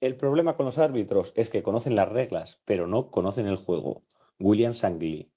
[0.00, 4.02] El problema con los árbitros es que conocen las reglas, pero no conocen el juego.
[4.38, 5.30] William Sangley.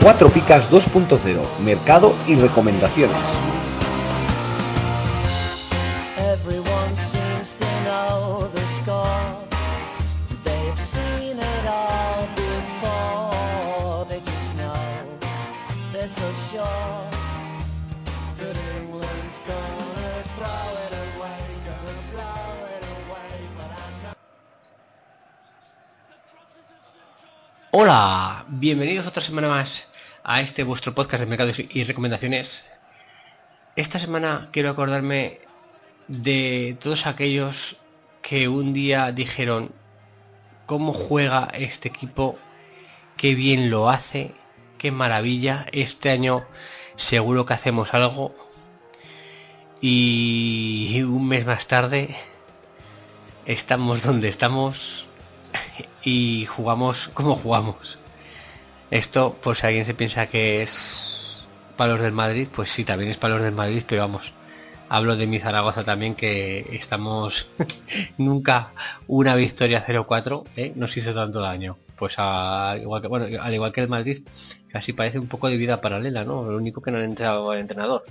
[0.00, 3.55] Cuatro Picas 2.0, Mercado y Recomendaciones.
[27.78, 29.86] Hola, bienvenidos otra semana más
[30.24, 32.64] a este vuestro podcast de mercados y recomendaciones.
[33.76, 35.40] Esta semana quiero acordarme
[36.08, 37.76] de todos aquellos
[38.22, 39.72] que un día dijeron
[40.64, 42.38] cómo juega este equipo,
[43.18, 44.32] qué bien lo hace,
[44.78, 45.66] qué maravilla.
[45.70, 46.46] Este año
[46.94, 48.34] seguro que hacemos algo.
[49.82, 52.16] Y un mes más tarde
[53.44, 55.06] estamos donde estamos
[56.06, 57.98] y jugamos como jugamos.
[58.90, 61.44] Esto, por si alguien se piensa que es
[61.76, 64.32] para los del Madrid, pues sí, también es para los del Madrid, pero vamos,
[64.88, 67.48] hablo de mi Zaragoza también, que estamos
[68.18, 68.72] nunca
[69.08, 70.72] una victoria 0-4, ¿eh?
[70.76, 71.76] nos hizo tanto daño.
[71.98, 74.22] Pues a- igual que, bueno, al igual que el Madrid,
[74.68, 76.44] casi parece un poco de vida paralela, ¿no?
[76.44, 78.04] Lo único que no han entrado al entrenador.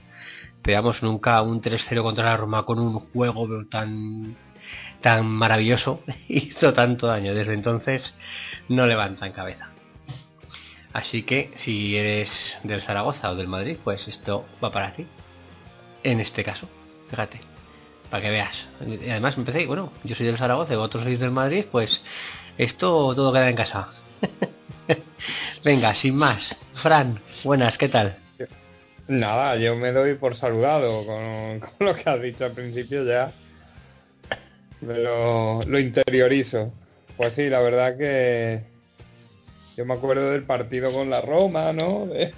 [0.62, 4.36] Pero vamos, nunca un 3-0 contra la Roma con un juego tan
[5.02, 7.34] tan maravilloso hizo tanto daño.
[7.34, 8.18] Desde entonces
[8.70, 9.70] no levantan cabeza.
[10.94, 15.06] Así que si eres del Zaragoza o del Madrid, pues esto va para ti.
[16.04, 16.70] En este caso,
[17.10, 17.42] fíjate,
[18.10, 18.68] para que veas.
[18.80, 22.02] Además empecé, bueno, yo soy del Zaragoza y vosotros sois del Madrid, pues
[22.58, 23.90] esto todo queda en casa.
[25.66, 26.56] Venga, sin más.
[26.74, 28.18] Fran, buenas, ¿qué tal?
[29.08, 33.34] Nada, yo me doy por saludado con, con lo que has dicho al principio ya.
[34.82, 36.72] Me lo, lo interiorizo.
[37.18, 38.64] Pues sí, la verdad que
[39.78, 42.06] yo me acuerdo del partido con la Roma, ¿no?
[42.06, 42.34] De,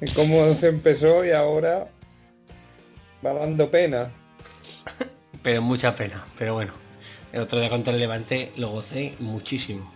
[0.00, 1.88] de cómo se empezó y ahora
[3.24, 4.10] va dando pena.
[5.42, 6.72] Pero mucha pena, pero bueno.
[7.32, 9.92] El otro día contra el Levante lo gocé muchísimo.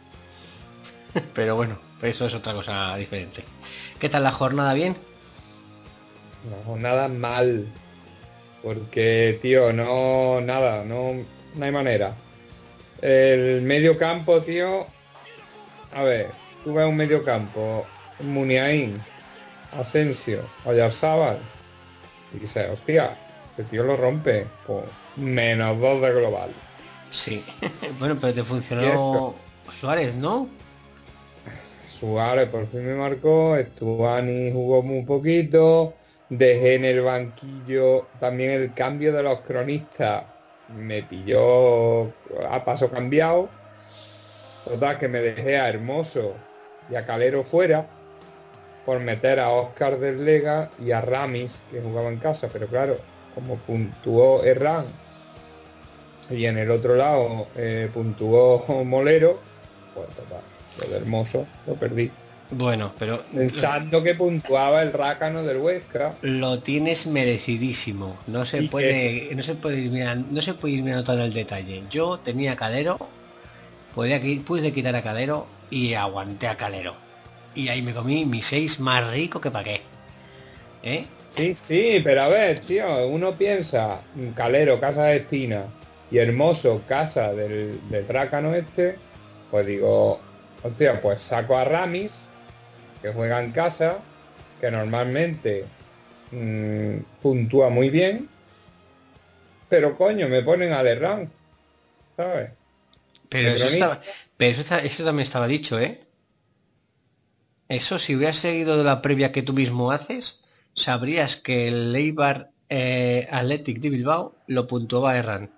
[1.34, 3.42] Pero bueno, eso es otra cosa diferente.
[3.98, 4.74] ¿Qué tal la jornada?
[4.74, 4.96] ¿Bien?
[6.66, 7.66] No, nada mal.
[8.62, 11.24] Porque, tío, no, nada, no,
[11.54, 12.14] no hay manera.
[13.00, 14.86] El medio campo, tío.
[15.92, 16.30] A ver,
[16.64, 17.86] tú ves un medio campo,
[18.20, 19.00] Muniain,
[19.72, 21.38] Asensio, Oyarzábal,
[22.34, 23.16] y dices, hostia,
[23.50, 24.46] este tío lo rompe.
[24.66, 24.84] Pues,
[25.16, 26.50] menos dos de global.
[27.10, 27.44] Sí.
[27.98, 29.34] bueno, pero te funcionó.
[29.80, 30.48] Suárez, ¿no?
[32.02, 35.94] Suárez por fin me marcó, Stuani jugó muy poquito,
[36.28, 40.24] dejé en el banquillo también el cambio de los cronistas,
[40.68, 42.04] me pilló
[42.48, 43.48] a paso cambiado,
[44.64, 46.36] total que me dejé a Hermoso
[46.90, 47.86] y a Calero fuera
[48.84, 52.96] por meter a Oscar del Lega y a Ramis que jugaba en casa, pero claro,
[53.34, 54.86] como puntuó Herrán
[56.30, 59.40] y en el otro lado eh, puntuó Molero,
[59.94, 60.42] pues total,
[60.78, 62.10] lo de Hermoso lo perdí.
[62.54, 66.16] Bueno, pero Pensando que puntuaba el rácano del Huesca.
[66.20, 68.18] lo tienes merecidísimo.
[68.26, 71.32] No se puede, no se puede ir mirando, no se puede ir mirando todo el
[71.32, 71.84] detalle.
[71.90, 72.98] Yo tenía Calero,
[73.94, 76.94] podía, pude quitar a Calero y aguanté a Calero.
[77.54, 79.80] Y ahí me comí mi 6 más rico que pa' qué.
[80.82, 81.06] ¿Eh?
[81.36, 84.00] Sí, sí, pero a ver, tío, uno piensa,
[84.34, 85.64] Calero, Casa de Espina
[86.10, 88.96] y Hermoso, Casa del, del rácano este,
[89.50, 90.20] pues digo,
[90.62, 92.12] hostia, pues saco a Ramis,
[93.02, 93.98] que juega en casa,
[94.60, 95.64] que normalmente
[96.30, 98.28] mm, puntúa muy bien,
[99.68, 101.30] pero coño, me ponen a Lerrán,
[102.16, 102.50] ¿sabes?
[103.28, 104.00] Pero, eso, estaba-
[104.36, 106.00] pero eso, está- eso también estaba dicho, ¿eh?
[107.68, 110.42] Eso, si hubieras seguido de la previa que tú mismo haces,
[110.74, 115.50] sabrías que el Eibar eh, Athletic de Bilbao lo puntuaba Erran.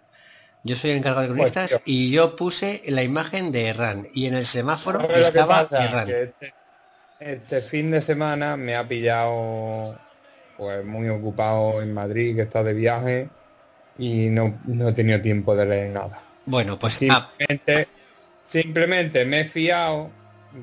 [0.63, 4.27] Yo soy el encargado de Pues, cronistas y yo puse la imagen de Erran y
[4.27, 5.69] en el semáforo ¿Sabes lo que estaba?
[5.73, 6.07] Erran.
[6.07, 6.55] Que
[7.25, 9.97] este, fin de semana me ha pillado
[10.56, 13.29] pues muy ocupado en Madrid, que está de viaje
[13.99, 16.21] y no, no he tenido tiempo de leer nada.
[16.47, 17.88] Bueno, pues ah, Simplemente,
[18.49, 20.11] simplemente me he fiado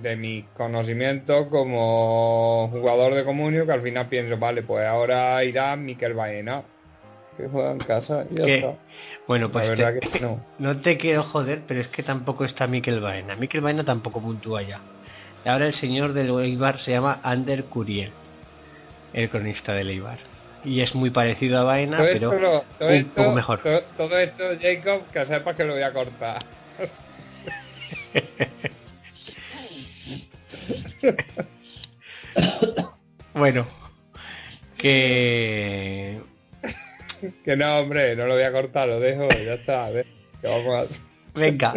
[0.01, 5.75] de mis conocimientos como jugador de comunio que al final pienso, vale, pues ahora irá
[5.75, 6.61] Miquel Baena,
[7.35, 8.73] que juega en casa y ya está.
[9.27, 10.39] Bueno, pues La te- verdad que no.
[10.59, 13.35] no te quiero joder, pero es que tampoco está Mikel Baena.
[13.35, 14.79] Mikel Baena tampoco puntúa ya.
[15.45, 18.11] Ahora el señor del Eibar se llama Ander Curiel,
[19.13, 20.19] el cronista del Eibar.
[20.63, 21.63] Y es muy parecido a
[21.97, 23.63] Todo pero esto, lo- todo un esto- poco mejor.
[23.63, 26.45] Todo, todo esto, Jacob, que sepas que lo voy a cortar.
[33.33, 33.67] bueno,
[34.77, 36.19] que
[37.45, 39.85] Que no, hombre, no lo voy a cortar, lo dejo, ya está.
[39.85, 40.05] a ver,
[40.41, 40.97] ¿Qué vamos a hacer?
[41.33, 41.73] venga,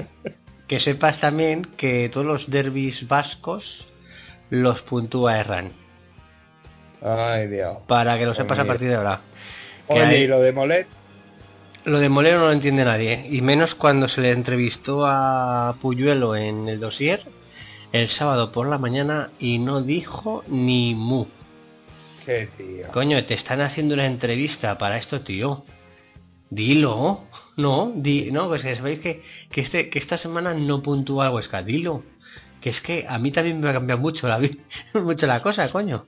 [0.69, 3.87] que sepas también que todos los derbis vascos
[4.51, 5.73] los puntúa Erran.
[7.03, 7.79] Ay, Dios.
[7.87, 9.21] Para que lo sepas a partir de ahora.
[9.89, 10.87] Oye, hay- y lo de Molet,
[11.85, 16.35] Lo de Molero no lo entiende nadie, y menos cuando se le entrevistó a Puyuelo
[16.35, 17.23] en el dossier
[17.93, 21.27] el sábado por la mañana y no dijo ni mu.
[22.25, 22.87] qué tío.
[22.91, 25.63] Coño, te están haciendo una entrevista para esto, tío.
[26.55, 27.25] Dilo,
[27.57, 31.33] no, di, no, pues que sabéis que, que, este, que esta semana no puntúa el
[31.33, 32.05] Huesca, dilo.
[32.61, 34.41] Que es que a mí también me va a cambiar mucho la,
[34.95, 36.07] mucho la cosa, coño.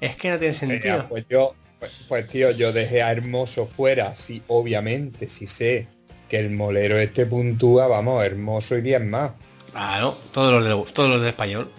[0.00, 1.06] Es que no tiene sentido.
[1.08, 5.88] pues yo, pues, pues, tío, yo dejé a Hermoso fuera, sí, obviamente, sí sé
[6.28, 9.32] que el molero este puntúa, vamos, Hermoso y 10 más.
[9.72, 11.70] Claro, todos los de, todos los de español.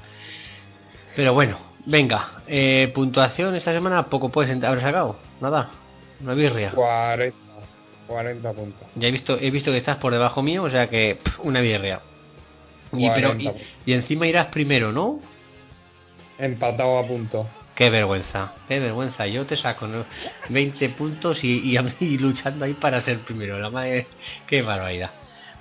[1.16, 5.70] Pero bueno, venga, eh, puntuación esta semana poco puedes haber sacado, nada,
[6.20, 6.72] una birria.
[6.72, 7.38] 40,
[8.12, 8.88] 40 puntos.
[8.96, 11.62] Ya he visto, he visto que estás por debajo mío, o sea que pff, una
[11.62, 12.02] birria.
[12.94, 13.54] Y, pero, y, 40.
[13.86, 15.20] y encima irás primero, ¿no?
[16.38, 17.48] Empatado a punto.
[17.76, 19.26] Qué vergüenza, qué vergüenza.
[19.28, 20.06] Yo te saco ¿no?
[20.50, 23.58] 20 puntos y, y a mí luchando ahí para ser primero.
[23.60, 24.08] La madre,
[24.46, 25.12] qué barbaridad.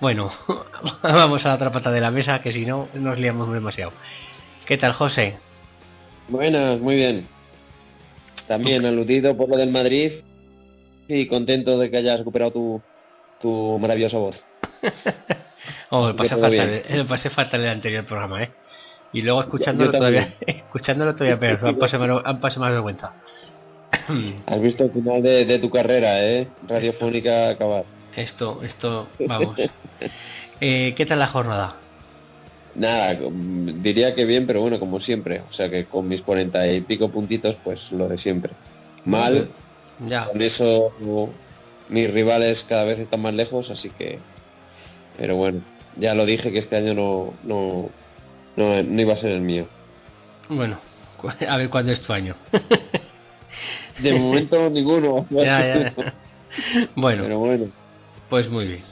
[0.01, 0.31] Bueno,
[1.03, 3.93] vamos a la otra pata de la mesa que si no nos liamos demasiado.
[4.67, 5.37] ¿Qué tal, José?
[6.29, 7.27] Buenas, muy bien.
[8.49, 10.13] También aludido por lo del Madrid
[11.11, 12.85] y contento de que hayas recuperado tu,
[13.39, 14.37] tu maravillosa voz.
[15.93, 18.55] Oh, pasé fatal, eh, lo pasé fatal en el anterior programa, ¿eh?
[19.13, 23.15] Y luego escuchándolo todavía, escuchándolo todavía peor, han pasado, más- han pasado más vergüenza.
[24.47, 26.53] Has visto el final de, de tu carrera, ¿eh?
[26.63, 27.85] Radiofónica acabar.
[28.17, 29.57] Esto, esto, vamos.
[30.61, 31.81] Eh, ¿Qué tal la jornada?
[32.75, 33.19] Nada,
[33.83, 35.41] diría que bien, pero bueno, como siempre.
[35.41, 38.55] O sea que con mis cuarenta y pico puntitos, pues lo de siempre.
[39.05, 39.49] Mal,
[40.01, 40.93] Ya, con eso
[41.89, 44.19] mis rivales cada vez están más lejos, así que...
[45.19, 45.61] Pero bueno,
[45.97, 47.91] ya lo dije que este año no, no,
[48.57, 49.67] no, no iba a ser el mío.
[50.49, 50.79] bueno,
[51.49, 52.35] a ver cuándo es tu año.
[53.99, 55.27] De momento ninguno.
[55.31, 56.15] Ya, ya, ya.
[56.95, 57.67] Bueno, Pero bueno,
[58.29, 58.85] pues muy bien.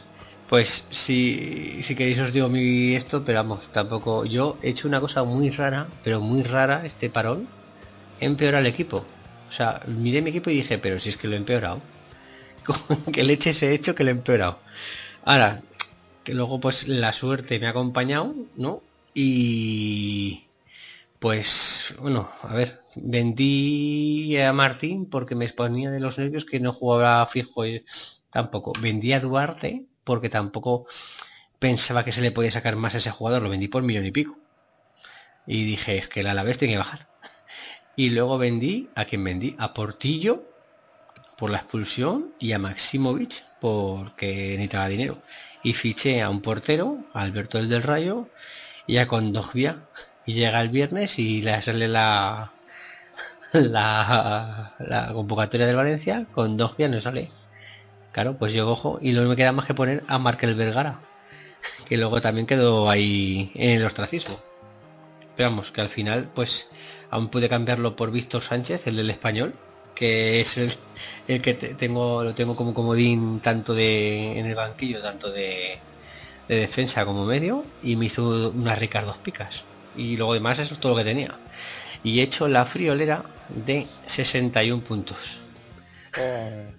[0.49, 4.25] Pues si, si queréis os digo mi esto, pero vamos, tampoco.
[4.25, 7.49] Yo he hecho una cosa muy rara, pero muy rara este parón.
[8.21, 9.05] Empeora el equipo.
[9.49, 11.81] O sea, miré mi equipo y dije, pero si es que lo he empeorado.
[13.13, 14.59] que leche se he hecho que lo he empeorado.
[15.25, 15.63] Ahora,
[16.25, 18.83] que luego pues la suerte me ha acompañado, ¿no?
[19.15, 20.45] Y
[21.19, 26.73] pues bueno, a ver, vendí a Martín porque me exponía de los nervios que no
[26.73, 27.63] jugaba fijo
[28.31, 28.73] tampoco.
[28.81, 30.87] Vendí a Duarte porque tampoco
[31.59, 34.13] pensaba que se le podía sacar más a ese jugador, lo vendí por millón y
[34.13, 34.39] pico.
[35.47, 37.09] Y dije, es que el Alavés tiene que bajar.
[37.99, 40.45] Y luego vendí a quien vendí, a Portillo
[41.37, 45.19] por la expulsión y a Maximovic porque necesitaba dinero.
[45.65, 48.29] Y fiché a un portero, a Alberto el del Rayo,
[48.87, 49.89] y a Condogbia.
[50.27, 52.53] Y llega el viernes y le sale la,
[53.53, 57.33] la, la convocatoria del Valencia, Condogbia no sale.
[58.13, 61.01] Claro, pues yo cojo y no me queda más que poner a Markel Vergara,
[61.89, 64.39] que luego también quedó ahí en el ostracismo.
[65.37, 66.69] Pero vamos, que al final, pues
[67.11, 69.55] aún pude cambiarlo por Víctor Sánchez, el del español,
[69.95, 70.73] que es el,
[71.27, 75.79] el que te- tengo, lo tengo como comodín tanto de en el banquillo, tanto de,
[76.49, 79.65] de defensa como medio, y me hizo unas ricas dos picas.
[79.97, 81.39] Y luego demás eso es todo lo que tenía.
[82.05, 85.19] Y he hecho la friolera de 61 puntos.
[86.15, 86.75] Joder.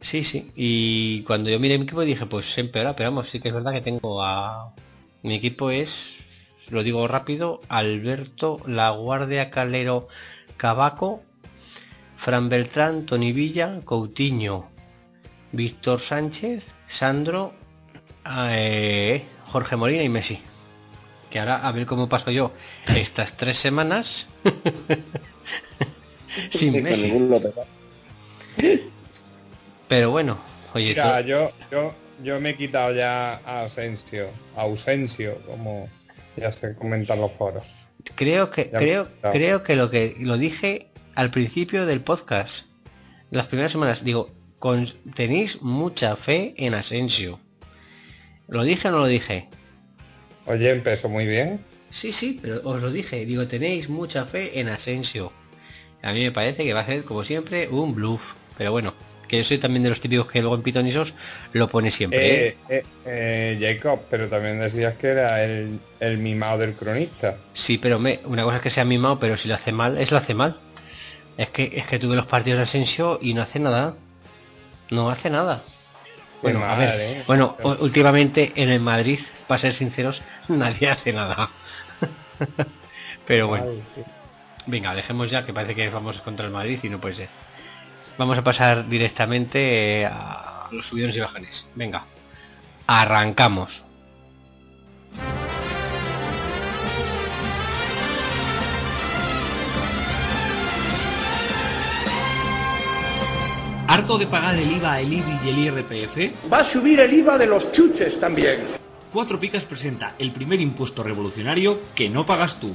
[0.00, 0.50] Sí, sí.
[0.54, 3.54] Y cuando yo miré mi equipo dije, pues se empeora, pero vamos, sí que es
[3.54, 4.72] verdad que tengo a...
[5.22, 6.12] Mi equipo es,
[6.68, 10.08] lo digo rápido, Alberto, La Guardia, Calero,
[10.56, 11.22] Cabaco,
[12.16, 14.68] Fran Beltrán, Tony Villa, Coutinho,
[15.52, 17.54] Víctor Sánchez, Sandro,
[18.50, 20.40] eh, Jorge Molina y Messi.
[21.30, 22.52] Que ahora a ver cómo paso yo
[22.86, 24.26] estas tres semanas
[26.50, 27.12] sin Messi.
[29.88, 30.38] Pero bueno,
[30.74, 35.88] oye, Mira, yo, yo, yo me he quitado ya a Asensio, a Ausencio, como
[36.36, 37.64] ya se comentan los foros.
[38.14, 42.66] creo que Ya creo creo que lo que lo dije al principio del podcast
[43.30, 47.40] las primeras semanas digo con- tenéis mucha fe en Asensio.
[48.48, 49.48] ¿Lo dije o no lo dije?
[50.46, 51.60] Oye, empezó muy bien.
[51.90, 53.26] Sí, sí, pero os lo dije.
[53.26, 55.32] Digo, tenéis mucha fe en Asensio.
[56.02, 58.22] A mí me parece que va a ser, como siempre, un bluff.
[58.56, 58.94] Pero bueno,
[59.28, 61.12] que yo soy también de los típicos que luego en pitonisos
[61.52, 62.48] lo pone siempre.
[62.48, 62.48] ¿eh?
[62.48, 67.36] Eh, eh, eh, Jacob, pero también decías que era el, el mimado del cronista.
[67.54, 70.10] Sí, pero me, una cosa es que sea mimado, pero si lo hace mal, es
[70.10, 70.58] lo hace mal.
[71.36, 73.96] Es que es que tuve los partidos de Asensio y no hace nada.
[74.90, 75.62] No hace nada.
[76.42, 77.24] Bueno, a mal, ver, ¿eh?
[77.26, 81.50] bueno, últimamente en el Madrid, para ser sinceros, nadie hace nada.
[83.26, 83.66] pero bueno,
[84.66, 87.28] venga, dejemos ya que parece que vamos contra el Madrid y no puede ser.
[88.18, 91.68] Vamos a pasar directamente eh, a los subidones y bajones.
[91.74, 92.04] Venga,
[92.86, 93.84] arrancamos.
[103.88, 106.52] ¿Harto de pagar el IVA, el IBI y el IRPF?
[106.52, 108.66] Va a subir el IVA de los chuches también.
[109.12, 112.74] Cuatro Picas presenta el primer impuesto revolucionario que no pagas tú.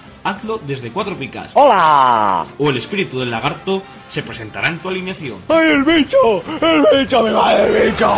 [0.23, 1.51] hazlo desde Cuatro Picas.
[1.53, 2.45] ¡Hola!
[2.57, 5.41] O el espíritu del lagarto se presentará en tu alineación.
[5.47, 6.43] ¡Ay, el bicho!
[6.61, 7.23] ¡El bicho!
[7.23, 8.13] ¡Me va el bicho!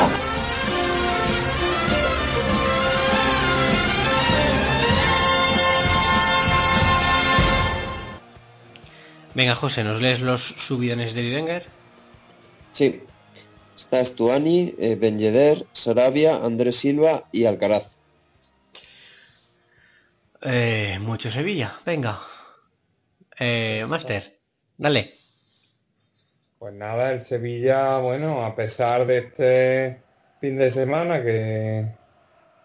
[9.35, 11.65] Venga, José, ¿nos lees los subidones de Bivenger?
[12.73, 13.01] Sí.
[13.79, 17.92] Está Stuani, eh, Ben Yedder, Sarabia, Andrés Silva y Alcaraz.
[20.45, 22.19] Eh, mucho Sevilla, venga.
[23.39, 24.33] Eh, Master,
[24.77, 25.13] dale.
[26.59, 30.01] Pues nada, el Sevilla, bueno, a pesar de este
[30.41, 31.85] fin de semana que,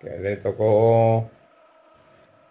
[0.01, 1.31] que le tocó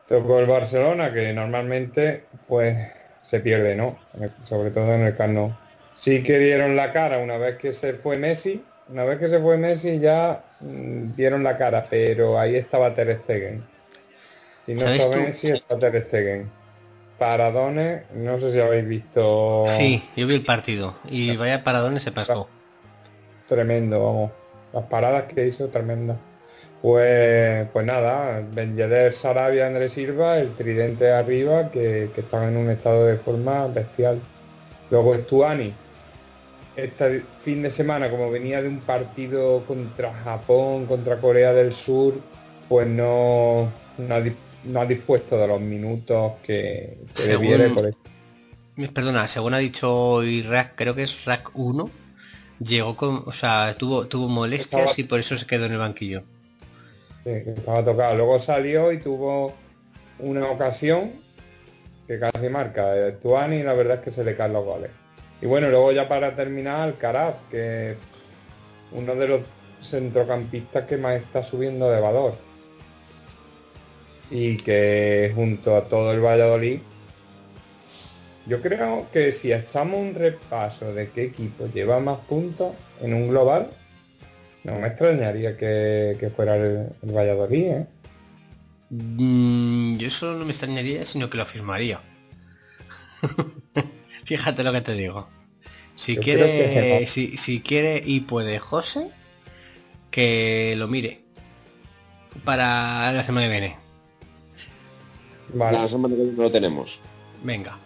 [0.07, 2.77] tocó el Barcelona, que normalmente pues
[3.23, 3.97] se pierde, ¿no?
[4.45, 5.53] Sobre todo en el Camp Nou.
[5.95, 9.39] Sí que dieron la cara una vez que se fue Messi, una vez que se
[9.39, 13.76] fue Messi ya mm, dieron la cara, pero ahí estaba Ter Stegen.
[14.67, 15.23] Si no ¿Sabes está tú?
[15.23, 16.51] Messi, está Ter Stegen.
[17.17, 19.63] Paradones, no sé si habéis visto...
[19.69, 22.49] Sí, yo vi el partido y vaya paradones se pasó.
[23.47, 24.31] Tremendo, vamos.
[24.73, 26.17] Las paradas que hizo, tremenda.
[26.81, 32.57] Pues, pues nada, Ben Yedder, Sarabia, Andrés Silva, el tridente arriba, que, que están en
[32.57, 34.19] un estado de forma bestial.
[34.91, 35.73] Luego Stuani,
[36.75, 42.15] este fin de semana, como venía de un partido contra Japón, contra Corea del Sur,
[42.69, 44.21] pues no, no, ha,
[44.63, 47.97] no ha dispuesto de los minutos que, que Según- debiera por eso.
[48.93, 51.89] Perdona, según ha dicho Irak, creo que es Rack 1,
[52.59, 55.77] llegó con, o sea, tuvo, tuvo molestias Estaba- y por eso se quedó en el
[55.79, 56.21] banquillo.
[57.23, 58.15] Sí, estaba tocado.
[58.15, 59.53] Luego salió y tuvo
[60.19, 61.13] una ocasión
[62.07, 62.95] que casi marca.
[62.95, 64.91] eh, Tuani, la verdad es que se le caen los goles.
[65.41, 67.97] Y bueno, luego ya para terminar, Alcaraz, que es
[68.91, 69.41] uno de los
[69.89, 72.35] centrocampistas que más está subiendo de valor.
[74.29, 76.79] Y que junto a todo el Valladolid,
[78.45, 83.29] yo creo que si echamos un repaso de qué equipo lleva más puntos en un
[83.29, 83.71] global,
[84.63, 87.87] no me extrañaría que, que fuera el, el Valladolid, ¿eh?
[88.89, 91.99] Mm, yo eso no me extrañaría, sino que lo afirmaría.
[94.25, 95.27] Fíjate lo que te digo.
[95.95, 99.09] Si Yo quiere, si, si quiere y puede José,
[100.11, 101.21] que lo mire
[102.45, 103.86] para la semana que viene.
[105.53, 105.77] Vale.
[105.79, 106.99] La semana que viene lo tenemos.
[107.43, 107.77] Venga.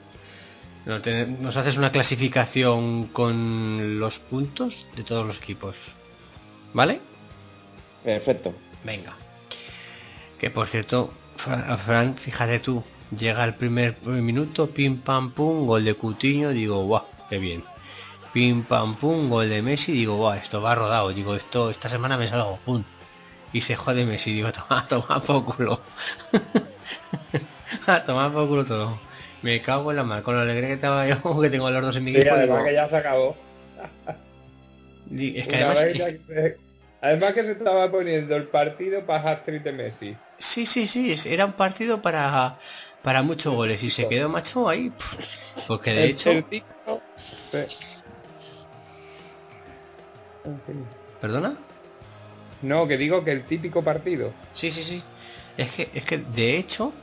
[0.85, 5.75] Nos haces una clasificación con los puntos de todos los equipos.
[6.73, 7.01] ¿Vale?
[8.03, 8.53] Perfecto.
[8.83, 9.13] Venga.
[10.39, 12.83] Que por cierto, Fra- Fran, fíjate tú,
[13.15, 17.63] llega el primer minuto, pim pam pum, gol de Cutiño, digo, guau, qué bien.
[18.33, 22.17] Pim pam pum, gol de Messi, digo, guau, esto va rodado, digo, esto esta semana
[22.17, 22.83] me salgo, pum.
[23.53, 25.81] Y se jode Messi, digo, toma, toma por culo.
[27.87, 28.99] a tomar por culo todo.
[29.41, 31.81] Me cago en la mar, con lo alegre que estaba yo, que tengo a los
[31.81, 33.35] dos en mi Sí, además digo, que ya se acabó.
[35.11, 36.57] es que además, que se-
[37.01, 40.17] además que se estaba poniendo el partido para hat-trick de Messi.
[40.37, 42.57] Sí, sí, sí, era un partido para,
[43.03, 44.91] para muchos goles y se quedó macho ahí.
[45.67, 46.63] Porque de El- hecho, sí.
[51.19, 51.57] ¿perdona?
[52.61, 54.33] No, que digo que el típico partido.
[54.53, 55.03] Sí, sí, sí.
[55.57, 56.93] Es que, es que de hecho,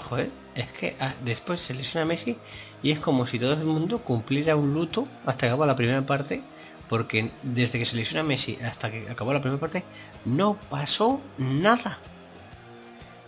[0.00, 2.36] joder, es que ah, después se lesiona Messi
[2.82, 6.02] y es como si todo el mundo cumpliera un luto hasta que acabó la primera
[6.02, 6.42] parte,
[6.88, 9.84] porque desde que se lesiona Messi hasta que acabó la primera parte,
[10.24, 11.98] no pasó nada.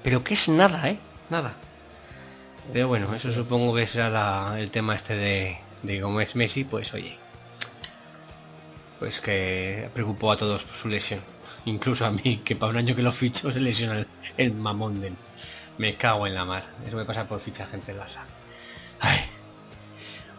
[0.03, 0.99] Pero que es nada, ¿eh?
[1.31, 1.55] Nada.
[2.73, 6.65] Pero bueno, eso supongo que será la- el tema este de, de cómo es Messi,
[6.65, 7.17] pues oye.
[8.99, 11.21] Pues que preocupó a todos por su lesión.
[11.65, 15.01] Incluso a mí, que para un año que lo ficho se lesiona el, el mamón
[15.01, 15.15] del...
[15.79, 16.65] Me cago en la mar.
[16.87, 18.23] Eso me pasa por fichar gente del Barça.
[19.01, 19.21] Ay.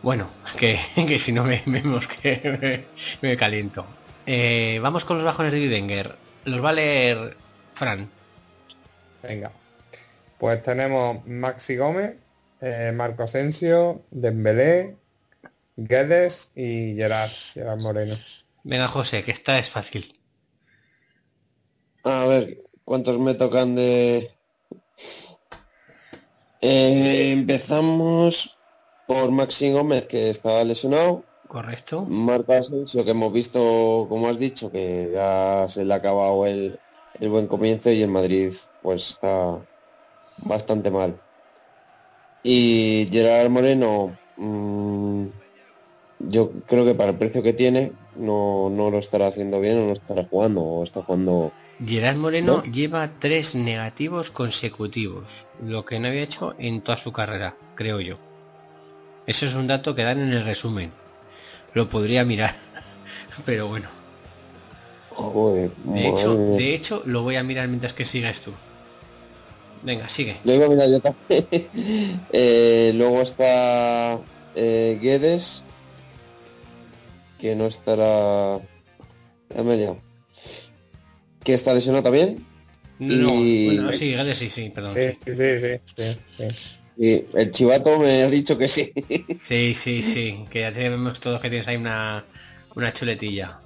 [0.01, 2.85] Bueno, que, que si no me, vemos que me,
[3.29, 3.85] me caliento.
[4.25, 6.15] Eh, vamos con los bajones de Widenger.
[6.45, 7.37] Los va a leer
[7.75, 8.09] Fran.
[9.21, 9.51] Venga.
[10.37, 12.17] Pues tenemos Maxi Gómez,
[12.59, 14.97] eh, Marco Asensio, Dembélé,
[15.77, 18.17] Guedes y Gerard, Gerard Moreno.
[18.63, 20.19] Venga, José, que esta es fácil.
[22.03, 24.32] A ver, ¿cuántos me tocan de...?
[26.65, 28.55] Eh, empezamos
[29.05, 31.25] por Maxi Gómez, que estaba lesionado.
[31.49, 32.05] Correcto.
[32.05, 36.79] Marco Asensio, que hemos visto, como has dicho, que ya se le ha acabado el,
[37.19, 39.59] el buen comienzo y en Madrid pues está
[40.37, 41.19] bastante mal.
[42.43, 45.25] Y Gerard Moreno, mm,
[46.29, 49.87] yo creo que para el precio que tiene no, no lo estará haciendo bien o
[49.87, 51.51] no estará jugando o está jugando
[51.85, 52.71] Gerard Moreno ¿No?
[52.71, 55.25] lleva tres negativos consecutivos,
[55.63, 58.15] lo que no había hecho en toda su carrera, creo yo.
[59.25, 60.91] Eso es un dato que dan en el resumen.
[61.73, 62.55] Lo podría mirar,
[63.45, 63.89] pero bueno.
[65.09, 66.57] Joder, De madre hecho, mía.
[66.57, 68.51] de hecho, lo voy a mirar mientras que sigas tú.
[69.83, 70.37] Venga, sigue.
[70.43, 71.69] Lo iba a mirar yo también.
[72.31, 74.19] Eh, luego está
[74.55, 75.61] eh, Guedes,
[77.39, 78.59] que no estará.
[79.53, 79.97] Ya me he liado.
[81.43, 82.45] Que está lesionado también.
[82.99, 84.95] No, Y- bueno, sí, Gales, sí, sí, perdón.
[84.95, 86.47] Sí, sí, sí, sí, sí.
[86.95, 88.91] Y el chivato me ha dicho que sí.
[89.47, 92.23] Sí, sí, sí, que ya tenemos todos que tienes ahí una,
[92.75, 93.59] una chuletilla.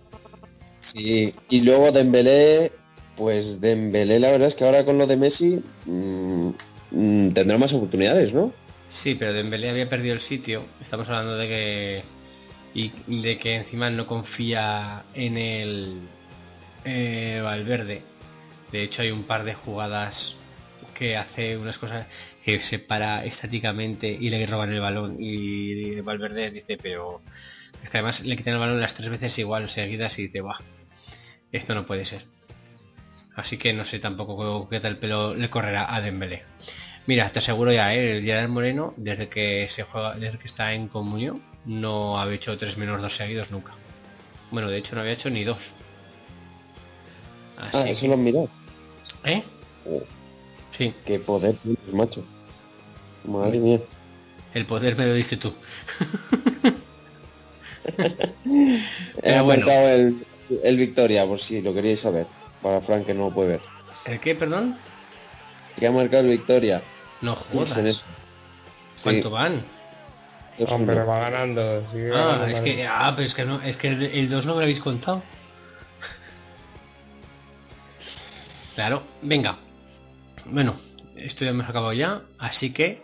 [0.81, 2.71] Sí, y luego Dembélé,
[3.15, 6.49] pues Dembélé la verdad es que ahora con lo de Messi mm,
[6.91, 8.53] mm, tendrá más oportunidades, ¿no?
[8.89, 10.63] Sí, pero Dembélé había perdido el sitio.
[10.81, 12.03] Estamos hablando de que
[12.73, 15.97] y de que encima no confía en el
[16.87, 18.01] eh, Valverde.
[18.71, 20.37] De hecho, hay un par de jugadas
[20.93, 22.07] que hace unas cosas
[22.43, 27.21] que se para estáticamente y le roban el balón y Valverde dice, pero
[27.83, 30.59] es que además le quitan el balón las tres veces igual seguidas y dice, va,
[31.51, 32.23] esto no puede ser.
[33.35, 36.43] Así que no sé tampoco qué tal pelo le correrá a Dembélé.
[37.05, 38.17] Mira, te aseguro ya, ¿eh?
[38.17, 42.57] el Gerard Moreno, desde que se juega, desde que está en comunión, no había hecho
[42.57, 43.73] tres menos dos seguidos nunca.
[44.51, 45.59] Bueno, de hecho no había hecho ni dos.
[47.57, 48.49] Así Ah, que- eso lo han mirado.
[49.23, 49.43] ¿Eh?
[49.89, 50.01] Oh,
[50.77, 52.23] Sí, qué poder tienes, macho.
[53.23, 53.79] Madre mía.
[54.53, 55.53] el poder me lo diste tú.
[57.85, 58.81] He
[59.21, 59.65] Pero bueno.
[59.65, 60.25] marcado el,
[60.63, 62.27] el Victoria, por si lo queréis saber.
[62.61, 63.61] Para Frank que no lo puede ver.
[64.05, 64.77] ¿El qué, perdón?
[65.79, 66.81] Que ha marcado el Victoria.
[67.21, 67.73] No en jodas.
[67.95, 68.01] Sí,
[69.03, 69.63] ¿Cuánto van?
[70.67, 71.83] Hombre, va ganando.
[71.91, 74.45] sigue Ah, ganando es que, ah, pero es que no, es que el, el 2
[74.45, 75.21] no me lo habéis contado.
[78.77, 79.57] Claro, venga.
[80.45, 80.75] Bueno,
[81.15, 83.01] esto ya hemos acabado ya, así que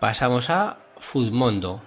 [0.00, 0.78] pasamos a
[1.12, 1.82] Foodmondo.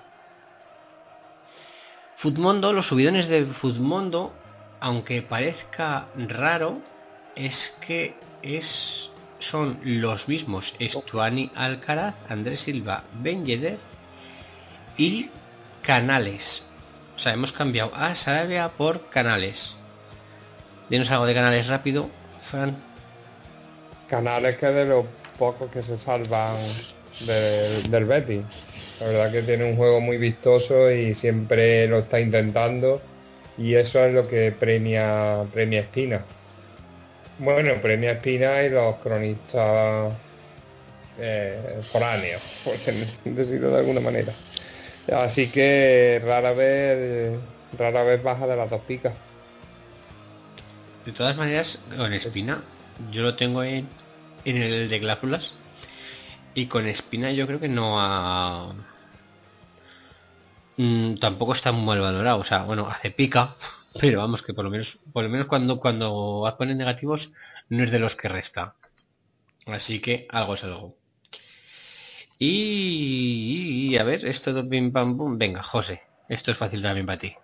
[2.18, 4.32] Foodmondo, los subidones de Foodmondo,
[4.80, 6.84] aunque parezca raro,
[7.36, 13.44] es que es son los mismos Estuani Alcaraz, Andrés Silva, Ben
[14.98, 15.32] y
[15.82, 16.64] Canales.
[17.16, 19.76] O sea, hemos cambiado a Sarabia por Canales.
[20.92, 22.12] Dinos algo de Canales rápido,
[22.52, 22.89] Fran.
[24.10, 25.06] Canales que de los
[25.38, 26.58] pocos que se salvan
[27.20, 28.44] de- del Betis.
[29.00, 33.02] La verdad que tiene un juego muy vistoso y siempre lo está intentando
[33.58, 36.22] y eso es lo que premia, premia Espina.
[37.38, 40.14] Bueno, premia Espina y los cronistas
[41.18, 42.74] eh, foráneos, por
[43.26, 44.34] decirlo de alguna manera.
[45.12, 47.40] Así que rara vez,
[47.78, 49.14] rara vez baja de las dos picas.
[51.06, 52.62] De todas maneras, con Espina,
[53.00, 53.90] yo lo tengo en,
[54.46, 55.54] en el de Gláfulas.
[56.54, 58.74] Y con Espina yo creo que no ha...
[60.78, 62.40] Mm, tampoco está muy mal valorado.
[62.40, 63.56] O sea, bueno, hace pica.
[64.00, 67.32] Pero vamos, que por lo menos, por lo menos cuando, cuando ponen negativos,
[67.70, 68.76] no es de los que resta.
[69.68, 70.98] Así que algo es algo.
[72.38, 75.38] Y, y, a ver, esto de pim pam pum.
[75.38, 77.36] Venga, José, esto es fácil también para ti.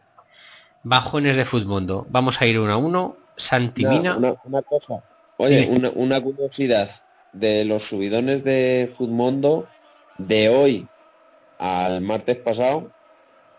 [0.84, 2.06] Bajones de Futmundo.
[2.10, 3.18] Vamos a ir uno a uno.
[3.38, 4.18] Santimina.
[4.18, 5.04] Una- una cosa.
[5.38, 6.90] Oye, una, una curiosidad.
[7.34, 9.68] de los subidones de Futmundo
[10.18, 10.88] de hoy
[11.60, 12.92] al martes pasado,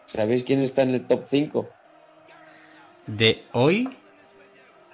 [0.07, 1.69] ¿sabéis quién está en el top 5?
[3.07, 3.89] De hoy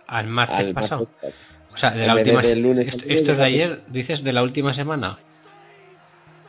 [0.07, 1.09] al martes Al pasado.
[1.23, 1.35] martes.
[1.73, 4.75] O sea, de la última del lunes esto, es de ayer, dices de la última
[4.75, 5.19] semana.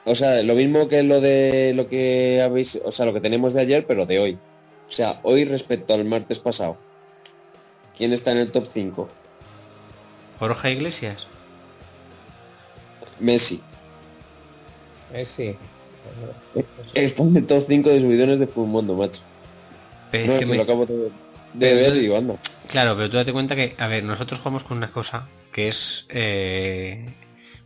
[0.06, 3.54] O sea, lo mismo que lo de lo que habéis, o sea, lo que tenemos
[3.54, 4.38] de ayer, pero de hoy.
[4.90, 6.78] O sea, hoy respecto al martes pasado.
[7.98, 9.10] ¿Quién está en el top 5?
[10.44, 11.26] Borja Iglesias.
[13.18, 13.62] Messi.
[15.14, 15.56] Messi.
[16.94, 19.22] Está en el top 5 de subidones de Futmundo, macho.
[20.12, 21.12] Pero No, que me- lo acabo de, de
[21.58, 22.36] Pero ver y anda.
[22.68, 26.06] Claro, pero tú date cuenta que, a ver, nosotros jugamos con una cosa que es
[26.10, 27.06] eh,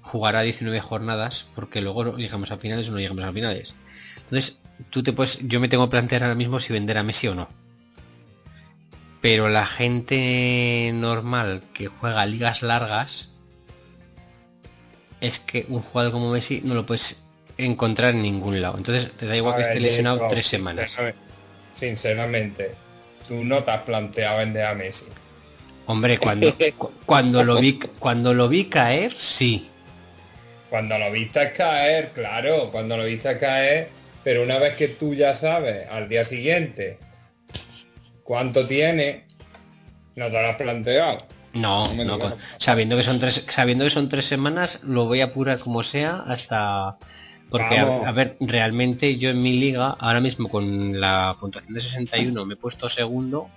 [0.02, 3.74] jugar a 19 jornadas, porque luego llegamos a finales o no llegamos a finales.
[4.18, 4.62] Entonces,
[4.92, 7.34] tú te puedes, yo me tengo que plantear ahora mismo si vender a Messi o
[7.34, 7.50] no.
[9.28, 13.30] Pero la gente normal que juega ligas largas,
[15.20, 17.22] es que un jugador como Messi no lo puedes
[17.58, 18.78] encontrar en ningún lado.
[18.78, 20.86] Entonces, te da igual A que ver, esté lesionado tres semanas.
[20.92, 21.20] sinceramente-
[21.74, 22.72] Sinceramente,
[23.28, 25.04] tú no te has planteado vender a Messi.
[25.88, 29.68] Hombre, cuando, cu- cuando lo vi, cuando lo vi caer, sí.
[30.70, 33.90] Cuando lo viste caer, claro, cuando lo viste caer,
[34.24, 37.00] pero una vez que tú ya sabes al día siguiente
[38.28, 39.24] cuánto tiene,
[40.18, 41.20] no te lo has planteado.
[41.54, 45.26] No, No con- sabiendo que son tres, sabiendo que son tres semanas, lo voy a
[45.26, 46.98] apurar como sea hasta
[47.50, 52.46] porque a ver, realmente yo en mi liga ahora mismo con la puntuación de 61
[52.46, 53.48] me he puesto segundo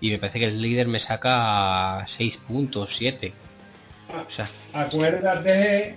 [0.00, 3.32] y me parece que el líder me saca 6 puntos, 7.
[4.26, 5.94] O sea, Acuérdate,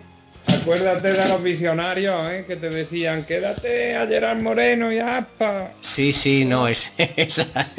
[0.54, 2.44] acuérdate de los visionarios ¿eh?
[2.48, 5.72] que te decían, quédate a Gerard Moreno y a Aspa.
[5.82, 7.72] sí, sí, no, es, esa,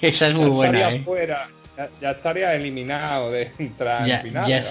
[0.00, 1.02] esa es muy ya buena, ¿eh?
[1.04, 4.62] fuera, ya, ya estarías eliminado de entrar Ya- en final.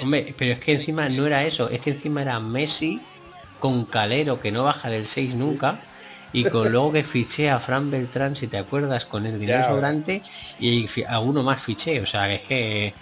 [0.00, 3.00] hombre, pero es que encima no era eso, es que encima era Messi
[3.58, 5.80] con Calero que no baja del 6 nunca
[6.32, 10.22] y con luego que fiché a Fran Beltrán, si te acuerdas, con el dinero sobrante
[10.58, 12.94] y a uno más fiché, o sea, que es que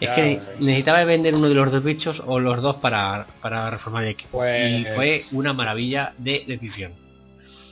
[0.00, 0.56] es que hombre.
[0.60, 4.44] necesitaba vender uno de los dos bichos o los dos para, para reformar el equipo
[4.46, 6.92] y Pues- fue una maravilla de decisión.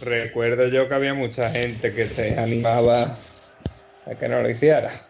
[0.01, 3.19] Recuerdo yo que había mucha gente que se animaba
[4.07, 5.07] a que no lo hiciera.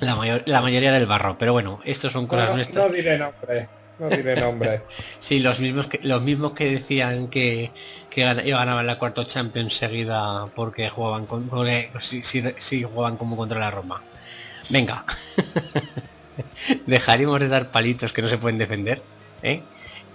[0.00, 2.86] La, mayor, la mayoría del barro, pero bueno, estos son cosas No, nuestras.
[2.86, 4.80] no diré nombre, no diré nombre.
[5.20, 7.70] Sí, los mismos que, los mismos que decían que,
[8.10, 13.16] que gan- ganaban la cuarta Champions seguida porque jugaban con, porque si, si, si jugaban
[13.18, 14.02] como contra la Roma.
[14.70, 15.04] Venga.
[16.86, 19.02] Dejaremos de dar palitos que no se pueden defender.
[19.42, 19.62] ¿eh?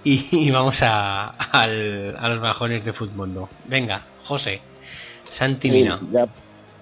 [0.04, 3.50] Y, y vamos a, al- a los bajones de Futmundo.
[3.66, 4.62] Venga, José.
[5.32, 6.00] Santi Mina.
[6.12, 6.28] Ya,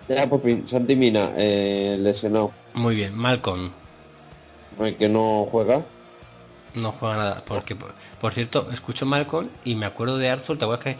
[0.07, 3.15] ya por fin, Santi Mina, eh, lesionado, Muy bien.
[3.15, 3.71] Malcolm.
[4.99, 5.81] que no juega.
[6.75, 7.43] No juega nada.
[7.47, 10.57] Porque, por, por cierto, escucho Malcolm y me acuerdo de Arthur.
[10.57, 10.97] ¿Te acuerdas que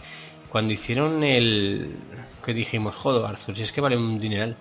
[0.49, 1.95] cuando hicieron el.
[2.43, 4.55] que dijimos, joder, Arthur, si es que vale un dineral.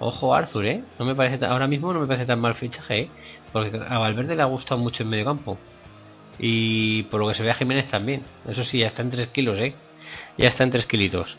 [0.00, 0.84] Ojo, Arthur, ¿eh?
[0.98, 3.10] No me parece ahora mismo no me parece tan mal fichaje, ¿eh?
[3.52, 5.58] Porque a Valverde le ha gustado mucho en medio campo.
[6.38, 8.22] Y por lo que se ve a Jiménez también.
[8.46, 9.74] Eso sí, ya está en 3 kilos, ¿eh?
[10.36, 11.36] Ya está en 3 kilitos.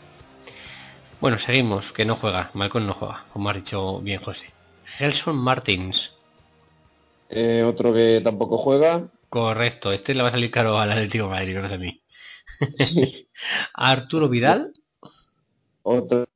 [1.20, 2.50] Bueno, seguimos, que no juega.
[2.54, 4.52] Malcolm no juega, como ha dicho bien José.
[4.98, 6.12] Gelson Martins.
[7.30, 9.08] Eh, otro que tampoco juega.
[9.28, 12.02] Correcto, este le va a salir caro al Atlético de Madrid, no a mí.
[13.74, 14.72] Arturo Vidal
[15.82, 16.26] Otro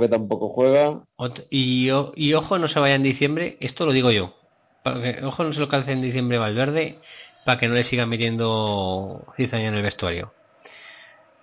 [0.00, 1.04] que tampoco juega.
[1.50, 4.34] y, y ojo no se vaya en diciembre, esto lo digo yo.
[4.82, 7.02] Para que- ojo no se lo calce en diciembre Valverde
[7.44, 10.34] para que no le sigan metiendo cizaña en el vestuario.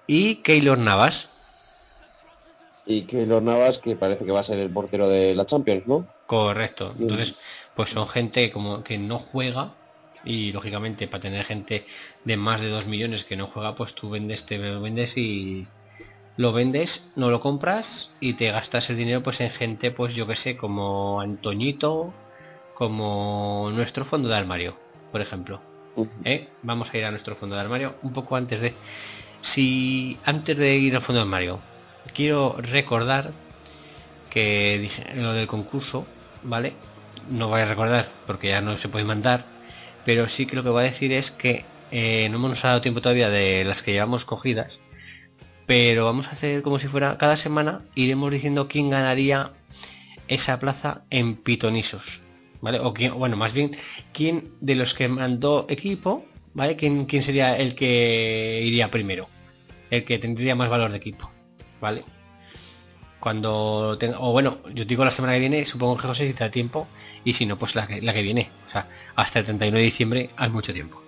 [0.08, 1.30] Y Keylor Navas,
[2.86, 6.13] Y Keylor Navas, que parece que va a ser el portero de la Champions, ¿no?
[6.26, 6.96] correcto.
[6.96, 7.02] Bien.
[7.02, 7.38] Entonces,
[7.74, 9.80] pues son gente como que no juega
[10.22, 11.86] y lógicamente para tener gente
[12.24, 15.74] de más de 2 millones que no juega, pues tú vendes, te vendes y
[16.38, 20.28] lo vendes, no lo compras y te gastas el dinero pues en gente pues yo
[20.28, 22.13] que sé, como Antoñito,
[22.74, 24.76] como nuestro fondo de armario,
[25.12, 25.62] por ejemplo.
[26.26, 26.50] ¿eh?
[26.63, 28.74] Vamos a ir a nuestro fondo de armario un poco antes de
[29.41, 31.60] si antes de ir al fondo de armario
[32.13, 33.32] quiero recordar
[34.30, 36.08] que dije lo del concurso,
[36.41, 36.74] ¿vale?
[37.30, 39.46] No voy a recordar porque ya no se puede mandar,
[40.06, 43.02] pero sí que lo que voy a decir es que eh, no hemos dado tiempo
[43.02, 44.80] todavía de las que llevamos cogidas,
[45.73, 49.53] pero vamos a hacer como si fuera cada semana iremos diciendo quién ganaría
[50.27, 52.03] esa plaza en pitonisos,
[52.62, 52.79] ¿vale?
[52.79, 53.75] O quién, bueno, más bien
[54.13, 56.75] quién de los que mandó equipo, ¿vale?
[56.75, 59.29] ¿Quién, sería el que iría primero?
[59.89, 61.31] El que tendría más valor de equipo,
[61.81, 62.03] ¿vale?
[63.19, 66.43] Cuando tenga, o bueno, yo digo la semana que viene, supongo que José si te
[66.43, 66.88] da tiempo,
[67.23, 68.51] y si no, pues la que, la que viene.
[68.67, 71.01] O sea, hasta el 31 de diciembre hay mucho tiempo.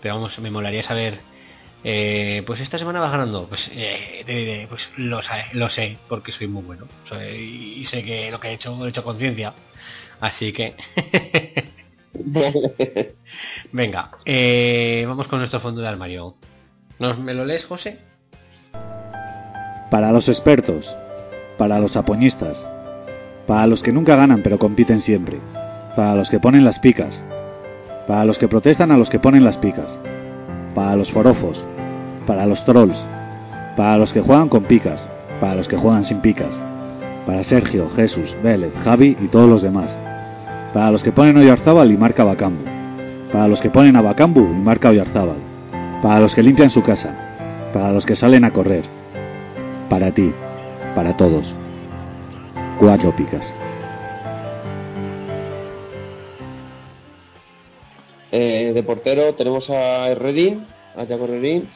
[0.00, 1.18] Pero vamos, me molaría saber,
[1.84, 3.46] eh, pues esta semana vas ganando.
[3.48, 6.86] Pues eh, te diré, pues lo, sé, lo sé, porque soy muy bueno.
[7.08, 9.52] Soy- y sé que lo que he hecho, lo he hecho conciencia.
[10.20, 10.74] Así que,
[13.72, 16.34] venga, eh, vamos con nuestro fondo de armario.
[16.98, 17.98] ¿Nos, ¿Me lo lees, José?
[19.90, 20.94] Para los expertos,
[21.58, 22.68] para los apoñistas,
[23.46, 25.38] para los que nunca ganan pero compiten siempre,
[25.96, 27.24] para los que ponen las picas,
[28.06, 29.98] para los que protestan a los que ponen las picas,
[30.80, 31.62] para los forofos,
[32.26, 32.96] para los trolls,
[33.76, 35.06] para los que juegan con picas,
[35.38, 36.58] para los que juegan sin picas,
[37.26, 39.98] para Sergio, Jesús, Vélez, Javi y todos los demás,
[40.72, 42.64] para los que ponen Oyarzábal y marca Bacambu,
[43.30, 45.36] para los que ponen a Bacambu y marca Oyarzábal,
[46.02, 47.14] para los que limpian su casa,
[47.74, 48.84] para los que salen a correr,
[49.90, 50.32] para ti,
[50.94, 51.54] para todos.
[52.78, 53.54] Cuatro picas.
[58.32, 60.66] Eh, de portero tenemos a Herrerín,
[60.96, 61.68] a Jaco Herrerín.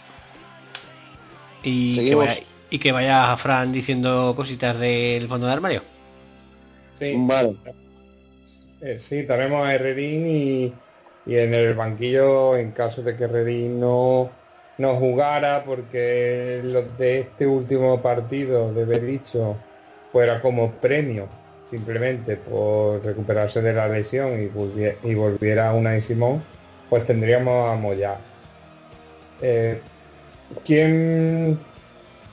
[1.63, 2.39] Y que, vaya,
[2.71, 5.83] y que vaya Fran diciendo cositas del fondo de armario.
[6.99, 7.57] Sí, Vale.
[8.81, 10.73] eh, sí, tenemos a Herrerín y,
[11.27, 14.31] y en el banquillo, en caso de que Herrerín no,
[14.79, 19.57] no jugara, porque los de este último partido de Bericho
[20.13, 21.29] fuera como premio,
[21.75, 26.41] simplemente por recuperarse de la lesión y, volvie- y volviera una Simón,
[26.89, 28.17] pues tendríamos a Moyá.
[29.43, 29.81] Eh,
[30.65, 31.59] ¿Quién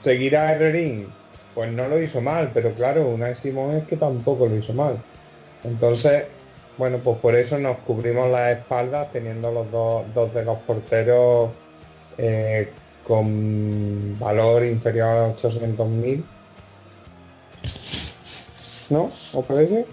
[0.04, 1.08] seguirá a Herrerín?
[1.56, 4.98] Pues no lo hizo mal, pero claro, una Simón es que tampoco lo hizo mal.
[5.64, 6.26] Entonces,
[6.78, 11.50] bueno, pues por eso nos cubrimos las espaldas teniendo los dos, dos de los porteros
[12.20, 12.70] eh,
[13.08, 16.24] con valor inferior a 800.000.
[18.92, 19.12] ¿No?
[19.32, 19.86] ¿Os parece?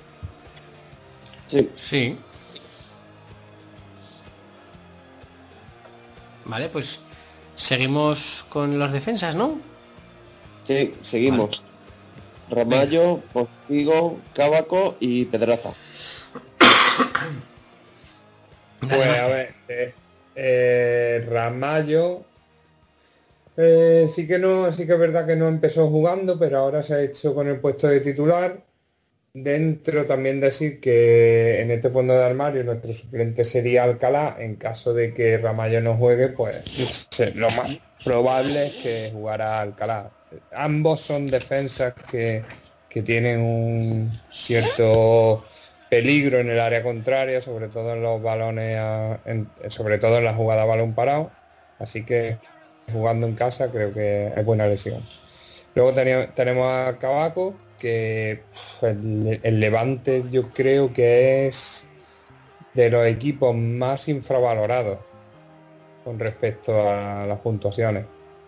[1.46, 1.70] Sí.
[1.88, 2.18] Sí.
[6.44, 7.00] Vale, pues
[7.54, 9.60] seguimos con las defensas, ¿no?
[10.64, 11.62] Sí, seguimos.
[12.50, 15.74] Ramallo, Postigo, Cábaco y Pedraza.
[18.80, 19.94] Pues a ver, eh,
[20.34, 22.24] eh, Ramallo
[23.56, 26.94] eh, sí que no, sí que es verdad que no empezó jugando, pero ahora se
[26.94, 28.67] ha hecho con el puesto de titular.
[29.42, 34.36] Dentro también decir que en este fondo de armario nuestro suplente sería Alcalá.
[34.38, 36.62] En caso de que Ramallo no juegue, pues
[37.34, 37.70] lo más
[38.04, 40.10] probable es que jugara Alcalá.
[40.52, 42.42] Ambos son defensas que,
[42.88, 45.44] que tienen un cierto
[45.90, 48.78] peligro en el área contraria, sobre todo en los balones,
[49.24, 51.30] en- sobre todo en la jugada balón parado.
[51.78, 52.38] Así que
[52.92, 55.02] jugando en casa creo que es buena lesión.
[55.78, 55.94] Luego
[56.34, 58.40] tenemos a Cabaco, que
[58.82, 61.86] el, Levante yo creo que es
[62.74, 64.98] de los equipos más infravalorados
[66.02, 68.06] con respecto a las puntuaciones.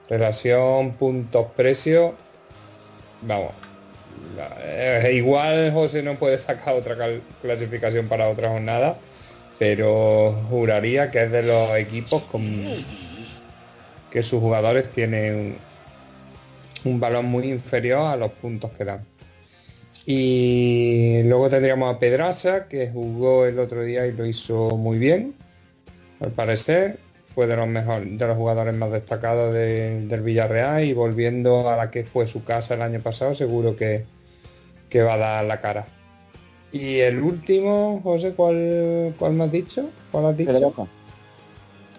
[0.08, 2.14] Relación puntos-precio,
[3.22, 3.52] vamos,
[4.64, 6.96] eh, igual José no puede sacar otra
[7.40, 8.98] clasificación para otra jornada,
[9.56, 12.42] pero juraría que es de los equipos con
[14.10, 15.69] que sus jugadores tienen
[16.84, 19.04] un, valor muy inferior a los puntos que dan.
[20.06, 25.34] Y luego tendríamos a Pedraza, que jugó el otro día y lo hizo muy bien,
[26.20, 26.98] al parecer.
[27.34, 31.76] Fue de los mejores, de los jugadores más destacados de- del Villarreal y volviendo a
[31.76, 34.04] la que fue su casa el año pasado, seguro que,
[34.88, 35.86] que va a dar la cara.
[36.72, 39.90] Y el último, José, ¿cuál, cuál me has dicho?
[40.10, 40.52] ¿Cuál has dicho?
[40.52, 40.86] Pedraza.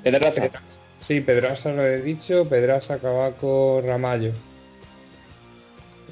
[0.04, 0.34] Pedraza.
[0.34, 0.82] Pedraza.
[1.00, 4.34] Sí, Pedraza lo he dicho, Pedraza, Cabaco, Ramallo.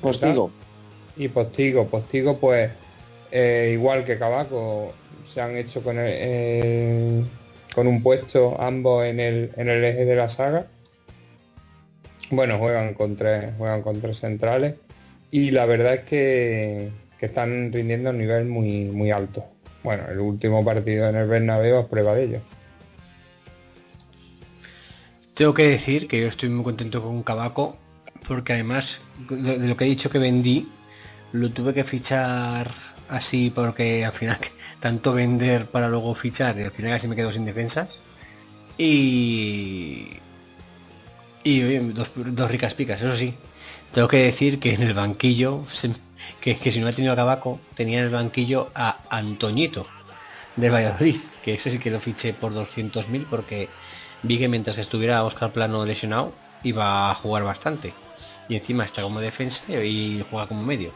[0.02, 0.52] Postigo.
[1.18, 2.72] Y Postigo, Postigo pues
[3.32, 4.94] eh, igual que Cabaco
[5.28, 7.24] se han hecho con, el- eh,
[7.76, 10.68] con un puesto ambos en el, en el eje de la saga.
[12.32, 14.76] Bueno, juegan con tres, juegan con tres centrales
[15.32, 19.44] y la verdad es que, que están rindiendo a un nivel muy, muy alto.
[19.84, 22.40] Bueno, el último partido en el Bernabéu es prueba de ello.
[25.34, 27.78] Tengo que decir que yo estoy muy contento con Cabaco,
[28.28, 30.68] porque además de lo que he dicho que vendí,
[31.32, 32.72] lo tuve que fichar
[33.08, 34.38] así porque al final
[34.80, 38.00] tanto vender para luego fichar y al final casi me quedo sin defensas.
[38.78, 40.20] Y
[41.44, 41.62] y
[41.94, 43.34] dos, dos ricas picas, eso sí.
[43.92, 45.64] Tengo que decir que en el banquillo,
[46.42, 49.88] que, que si no ha tenido a Cabaco, tenía en el banquillo a Antoñito
[50.56, 53.70] de Valladolid, que ese sí que lo fiché por 200.000 porque
[54.24, 57.94] vi que mientras que estuviera Oscar Plano lesionado iba a jugar bastante.
[58.50, 60.92] Y encima está como defensa y juega como medio.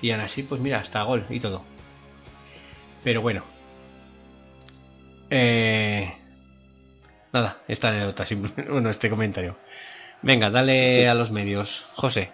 [0.00, 1.64] Y aún así, pues mira, hasta gol y todo.
[3.02, 3.42] Pero bueno.
[5.30, 6.12] Eh,
[7.32, 9.56] nada, esta anécdota, simple- bueno, este comentario.
[10.22, 11.84] Venga, dale a los medios.
[11.96, 12.30] José.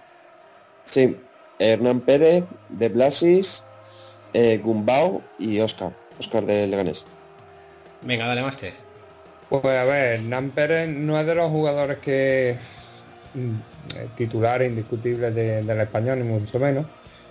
[0.85, 1.17] Sí,
[1.59, 3.63] Hernán Pérez, De Blasis,
[4.33, 5.93] eh, Gumbau y Oscar.
[6.19, 7.05] Oscar de Leganés.
[8.03, 8.75] Venga, dale máster.
[9.49, 12.57] Pues a ver, Nan Pérez no es de los jugadores que
[13.35, 13.59] mm,
[14.15, 16.87] titulares indiscutibles de- del español, ni mucho menos,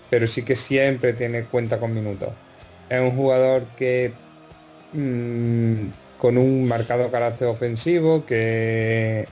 [0.09, 2.29] pero sí que siempre tiene cuenta con minutos.
[2.89, 4.13] Es un jugador que
[4.91, 9.27] mm, con un marcado carácter ofensivo, que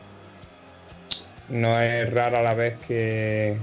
[1.50, 3.58] no es rara la vez que,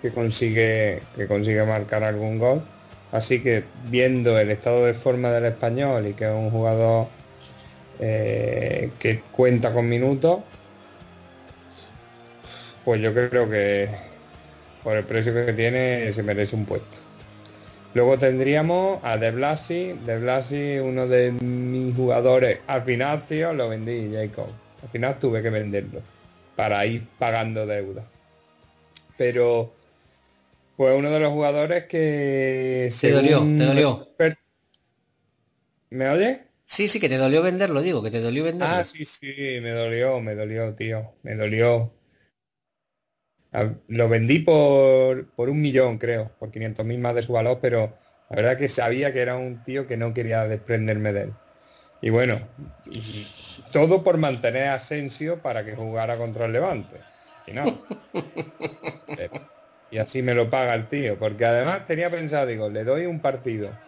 [0.00, 2.62] que consigue que consigue marcar algún gol.
[3.12, 7.08] Así que viendo el estado de forma del español y que es un jugador
[7.98, 10.44] eh, que cuenta con minutos,
[12.84, 13.88] pues yo creo que
[14.82, 16.98] por el precio que tiene se merece un puesto.
[17.94, 22.60] Luego tendríamos a De Blasi, De Blasi, uno de mis jugadores.
[22.66, 24.48] Al final, tío, lo vendí, Jacob.
[24.82, 26.00] Al final tuve que venderlo
[26.56, 28.04] para ir pagando deuda.
[29.18, 29.72] Pero
[30.76, 34.08] fue uno de los jugadores que Te dolió, te dolió.
[35.90, 36.40] ¿Me oye?
[36.66, 38.74] Sí, sí, que te dolió venderlo, digo, que te dolió venderlo.
[38.74, 41.92] Ah, sí, sí, me dolió, me dolió, tío, me dolió.
[43.88, 47.98] Lo vendí por, por un millón, creo, por 500 mil más de su valor, pero
[48.30, 51.38] la verdad que sabía que era un tío que no quería desprenderme de él.
[52.00, 52.50] Y bueno,
[52.84, 57.06] y todo por mantener a Asensio para que jugara contra el Levante.
[57.46, 57.86] Y no.
[59.90, 63.20] Y así me lo paga el tío, porque además tenía pensado, digo, le doy un
[63.20, 63.82] partido.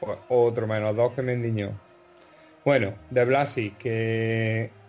[0.00, 1.80] O- Otro menos dos que me endiñó.
[2.64, 4.81] Bueno, de Blasi, que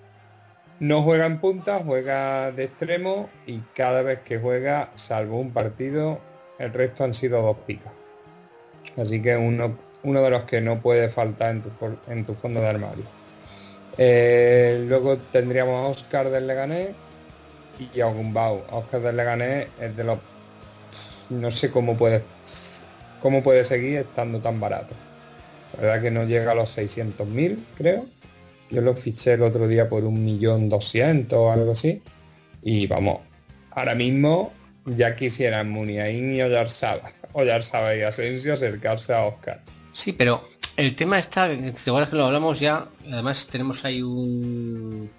[0.83, 6.19] no juega en punta, juega de extremo y cada vez que juega, salvo un partido,
[6.59, 7.93] el resto han sido dos picas.
[8.97, 11.69] Así que uno, uno de los que no puede faltar en tu,
[12.07, 13.05] en tu fondo de armario.
[13.97, 16.89] Eh, luego tendríamos a Oscar del Leganés
[17.93, 18.63] y a Gumbau.
[18.69, 20.19] Oscar del Leganés es de los...
[21.29, 22.23] No sé cómo puede,
[23.21, 24.93] cómo puede seguir estando tan barato.
[25.77, 28.05] La verdad que no llega a los 600.000, creo.
[28.73, 32.01] Yo lo fiché el otro día por un millón doscientos o algo así.
[32.62, 33.19] Y vamos,
[33.71, 34.51] ahora mismo
[34.86, 39.62] ya quisieran Muniain y Oyarzaba, Oyarzaba y Asensio acercarse a Oscar.
[39.91, 40.43] Sí, pero
[40.75, 45.12] el tema está, igual que lo hablamos ya, además tenemos ahí un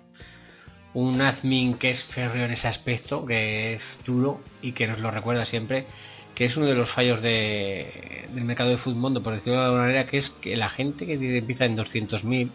[0.94, 5.10] un admin que es férreo en ese aspecto, que es duro y que nos lo
[5.10, 5.86] recuerda siempre,
[6.34, 9.82] que es uno de los fallos de, del mercado de fútbol, por decirlo de alguna
[9.82, 12.50] manera, que es que la gente que empieza en 200.000,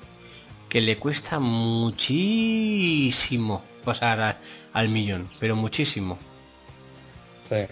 [0.70, 1.40] que le cuesta
[2.30, 4.38] muchísimo pasar a-
[4.74, 6.18] al millón, pero muchísimo.
[7.50, 7.66] Sí.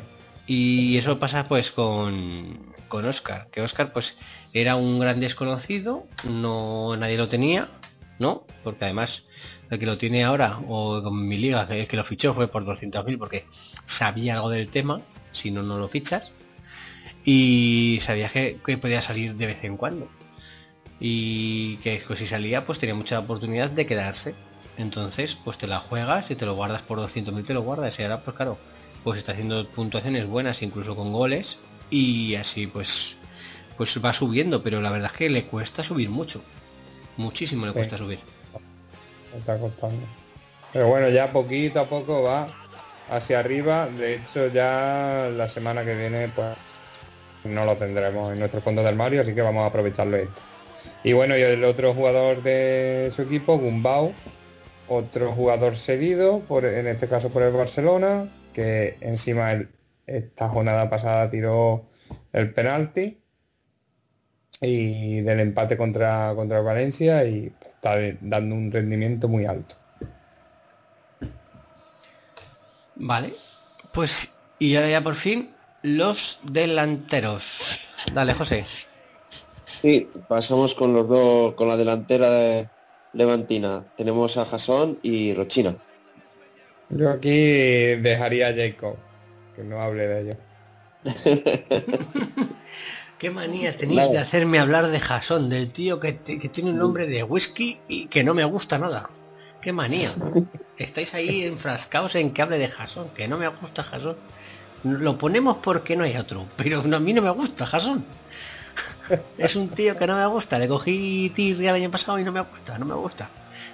[0.47, 4.17] Y eso pasa pues con, con Oscar, que Oscar pues
[4.53, 7.67] era un gran desconocido, no nadie lo tenía,
[8.17, 8.45] ¿no?
[8.63, 9.23] Porque además
[9.69, 12.63] el que lo tiene ahora, o con mi liga, que, que lo fichó fue por
[12.65, 13.45] 200.000 porque
[13.87, 15.01] sabía algo del tema,
[15.33, 16.31] si no, no lo fichas.
[17.25, 20.07] Y sabía que, que podía salir de vez en cuando.
[20.99, 24.33] Y que pues, si salía pues tenía mucha oportunidad de quedarse.
[24.77, 27.97] Entonces pues te la juegas y te lo guardas por 200.000, te lo guardas.
[27.99, 28.57] Y ahora pues claro,
[29.03, 31.57] pues está haciendo puntuaciones buenas incluso con goles
[31.89, 33.15] y así pues
[33.77, 36.41] pues va subiendo pero la verdad es que le cuesta subir mucho
[37.15, 37.77] muchísimo le Sí.
[37.77, 38.19] cuesta subir
[39.31, 40.05] Me está costando.
[40.73, 42.49] Pero bueno, ya poquito a poco va
[43.09, 43.87] hacia arriba.
[43.87, 46.57] De hecho, ya la semana que viene, pues
[47.45, 50.41] no lo tendremos en nuestro fondo de armario, así que vamos a aprovecharlo esto.
[51.03, 54.13] Y bueno, y el otro jugador de su equipo, Gumbau,
[54.87, 59.53] otro jugador cedido, por, en este caso por el Barcelona, que encima
[60.05, 61.85] esta jornada pasada tiró
[62.33, 63.17] el penalti
[64.61, 69.75] y del empate contra, contra Valencia y está dando un rendimiento muy alto.
[72.99, 73.33] vale
[73.93, 75.51] pues y ahora ya por fin
[75.83, 77.43] los delanteros
[78.13, 78.65] dale José
[79.81, 82.69] Sí, pasamos con los dos, con la delantera de
[83.13, 83.83] Levantina.
[83.95, 85.75] Tenemos a Jason y Rochina.
[86.89, 88.95] Yo aquí dejaría a Jacob,
[89.55, 90.35] que no hable de ello.
[93.17, 96.77] qué manía tenéis de hacerme hablar de Jason del tío que, te- que tiene un
[96.77, 99.09] nombre de whisky y que no me gusta nada
[99.61, 100.13] qué manía
[100.77, 104.17] estáis ahí enfrascados en que hable de Jason que no me gusta Jason
[104.83, 108.05] lo ponemos porque no hay otro pero no, a mí no me gusta Jason
[109.37, 112.31] es un tío que no me gusta le cogí tirria el año pasado y no
[112.31, 113.29] me gusta no me gusta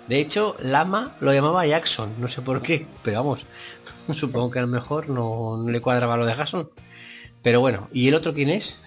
[0.07, 3.45] De hecho, Lama lo llamaba Jackson, no sé por qué, pero vamos,
[4.19, 6.69] supongo que a lo mejor no, no le cuadraba lo de Jackson.
[7.41, 8.77] Pero bueno, ¿y el otro quién es?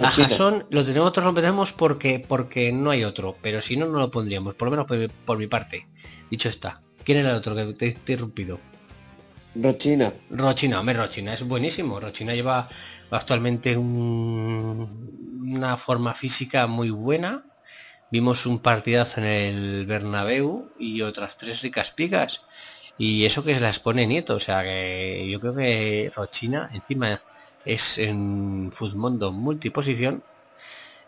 [0.00, 0.10] A.
[0.12, 3.98] Jason lo tenemos, nosotros lo tenemos porque, porque no hay otro, pero si no, no
[3.98, 5.86] lo pondríamos, por lo menos por, mi- por mi parte.
[6.30, 8.60] Dicho está, ¿quién era el otro que te he interrumpido?
[9.54, 10.12] Rochina.
[10.30, 11.98] Rochina, hombre, Rochina es buenísimo.
[12.00, 12.68] Rochina lleva
[13.10, 15.10] actualmente un-
[15.52, 17.42] una forma física muy buena.
[18.10, 22.40] Vimos un partidazo en el Bernabéu y otras tres ricas picas.
[22.98, 24.36] Y eso que se las pone Nieto.
[24.36, 27.20] O sea que yo creo que Rochina encima
[27.64, 30.22] es en Futmundo multiposición.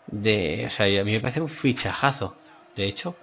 [0.07, 2.35] De, o sea, a mí me parece un fichajazo.
[2.75, 3.15] De hecho,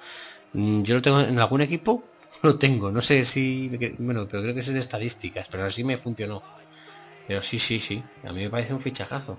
[0.52, 2.04] mm, yo lo tengo en algún equipo
[2.42, 3.68] lo tengo, no sé si.
[3.98, 6.42] Bueno, pero creo que es de estadísticas, pero así me funcionó.
[7.26, 9.38] Pero sí, sí, sí, a mí me parece un fichajazo.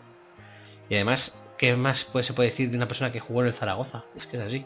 [0.90, 3.54] Y además, ¿qué más pues, se puede decir de una persona que jugó en el
[3.54, 4.06] Zaragoza?
[4.16, 4.66] Es que es así.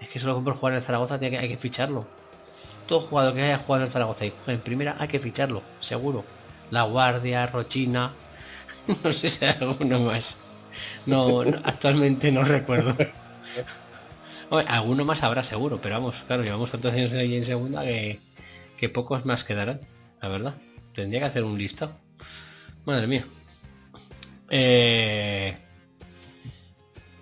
[0.00, 2.06] Es que solo por jugar en el Zaragoza tiene que, hay que ficharlo.
[2.86, 6.24] Todo jugador que haya jugado en el Zaragoza y en primera hay que ficharlo, seguro.
[6.70, 8.12] La Guardia, Rochina.
[9.04, 10.36] No sé si hay alguno más.
[11.06, 12.96] No, no, actualmente no recuerdo.
[14.50, 18.20] Hombre, alguno más habrá seguro, pero vamos, claro, llevamos tantos años ahí en segunda que,
[18.76, 19.80] que pocos más quedarán,
[20.20, 20.54] la verdad.
[20.94, 21.96] Tendría que hacer un listado.
[22.84, 23.24] Madre mía.
[24.50, 25.56] Eh...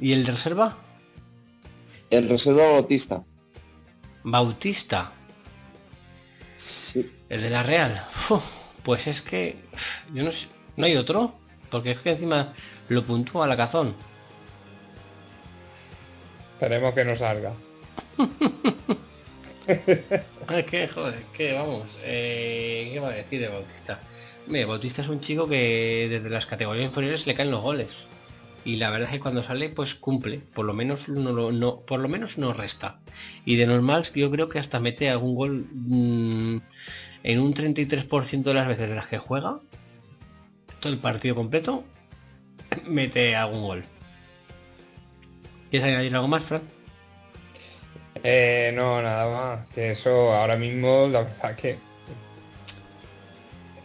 [0.00, 0.78] ¿Y el reserva?
[2.10, 3.22] El reserva Bautista.
[4.24, 5.12] Bautista,
[6.86, 7.10] Sí.
[7.28, 8.06] el de la Real.
[8.30, 8.42] Uf,
[8.82, 9.56] pues es que
[10.14, 11.34] yo no sé, no hay otro,
[11.70, 12.54] porque es que encima
[12.88, 13.94] lo puntúa la cazón.
[16.59, 17.52] Esperemos que no salga.
[20.92, 24.00] Joder, vamos, eh, ¿qué va a decir de Bautista?
[24.48, 27.94] Mira, Bautista es un chico que desde las categorías inferiores le caen los goles.
[28.64, 30.40] Y la verdad es que cuando sale, pues cumple.
[30.52, 32.98] Por lo menos no, no, por lo menos no resta.
[33.44, 36.56] Y de normal, yo creo que hasta mete algún gol mm,
[37.22, 39.61] en un 33% de las veces de las que juega.
[40.80, 41.84] Todo el partido completo,
[42.84, 43.84] mete algún gol.
[45.70, 46.62] ¿Quieres añadir algo más, Fran?
[48.22, 49.66] Eh, no, nada más.
[49.74, 51.78] Que eso ahora mismo, la verdad que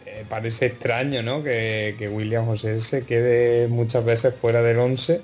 [0.06, 1.42] eh, parece extraño, ¿no?
[1.42, 5.22] Que, que William José se quede muchas veces fuera del 11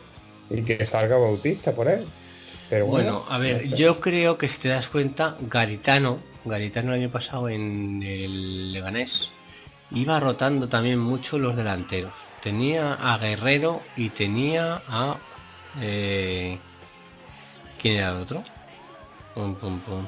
[0.51, 2.07] y que salga Bautista por él.
[2.69, 3.83] Pero bueno, Bueno, a ver, no sé.
[3.83, 9.31] yo creo que si te das cuenta, Garitano, Garitano el año pasado en el Leganés,
[9.91, 12.13] iba rotando también mucho los delanteros.
[12.43, 15.19] Tenía a Guerrero y tenía a...
[15.79, 16.59] eh,
[17.81, 18.45] ¿Quién era el otro?
[19.35, 20.07] Pum, pum, pum.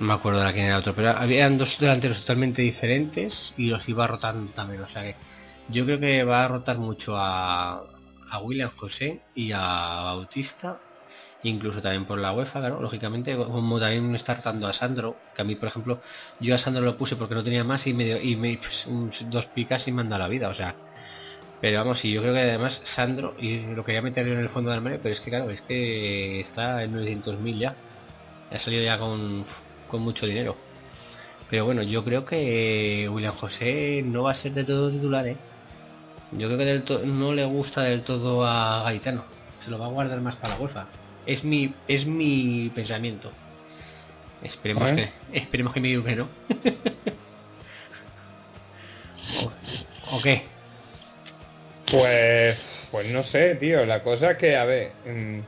[0.00, 3.66] No me acuerdo de quién era el otro, pero habían dos delanteros totalmente diferentes y
[3.66, 4.82] los iba rotando también.
[4.82, 5.16] O sea que
[5.68, 7.82] yo creo que va a rotar mucho a,
[8.30, 9.60] a William José y a
[10.04, 10.80] Bautista
[11.42, 15.44] incluso también por la UEFA, claro, lógicamente, como también está rotando a Sandro, que a
[15.44, 16.00] mí, por ejemplo,
[16.40, 18.86] yo a Sandro lo puse porque no tenía más y me dio, y me pues,
[19.28, 20.76] dos picas y me han la vida, o sea.
[21.62, 24.48] Pero vamos, y yo creo que además Sandro, y lo quería meter yo en el
[24.50, 27.76] fondo del armario, pero es que claro, es que está en 900.000 ya.
[28.50, 29.46] Ha salido ya con,
[29.88, 30.56] con mucho dinero.
[31.48, 35.36] Pero bueno, yo creo que William José no va a ser de todo titular, ¿eh?
[36.32, 39.22] Yo creo que del to- no le gusta del todo a Gaetano.
[39.64, 40.86] Se lo va a guardar más para la golfa.
[41.26, 43.30] Es mi, es mi pensamiento.
[44.42, 45.12] Esperemos ¿Eh?
[45.30, 46.28] que, esperemos que me diga que no.
[50.10, 50.42] ¿O, o qué?
[51.92, 52.58] Pues,
[52.90, 53.84] pues no sé, tío.
[53.84, 55.40] La cosa es que, a ver, mm,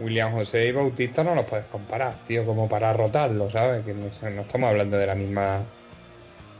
[0.00, 3.84] William José y Bautista no los puedes comparar, tío, como para rotarlo, ¿sabes?
[3.84, 5.64] Que no, no estamos hablando de la misma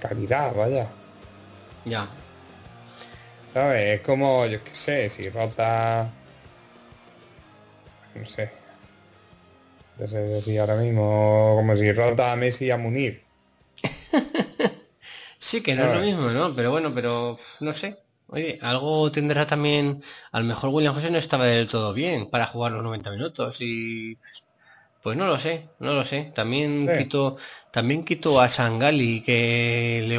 [0.00, 0.88] calidad, vaya.
[1.84, 2.08] Ya.
[3.52, 4.00] ¿Sabes?
[4.00, 6.10] Es como, yo qué sé, si rota.
[8.14, 8.50] No sé.
[9.98, 13.24] Sé decir ahora mismo, como si rota a Messi y a Munir.
[15.38, 16.56] Sí, que no es lo mismo, ¿no?
[16.56, 18.05] Pero bueno, pero no sé.
[18.28, 20.02] Oye, algo tendrá también.
[20.32, 23.56] A lo mejor William José no estaba del todo bien para jugar los 90 minutos
[23.60, 24.18] y.
[25.02, 26.32] Pues no lo sé, no lo sé.
[26.34, 27.04] También Sí.
[27.04, 27.36] quito,
[27.70, 30.18] también quito a Sangali que le,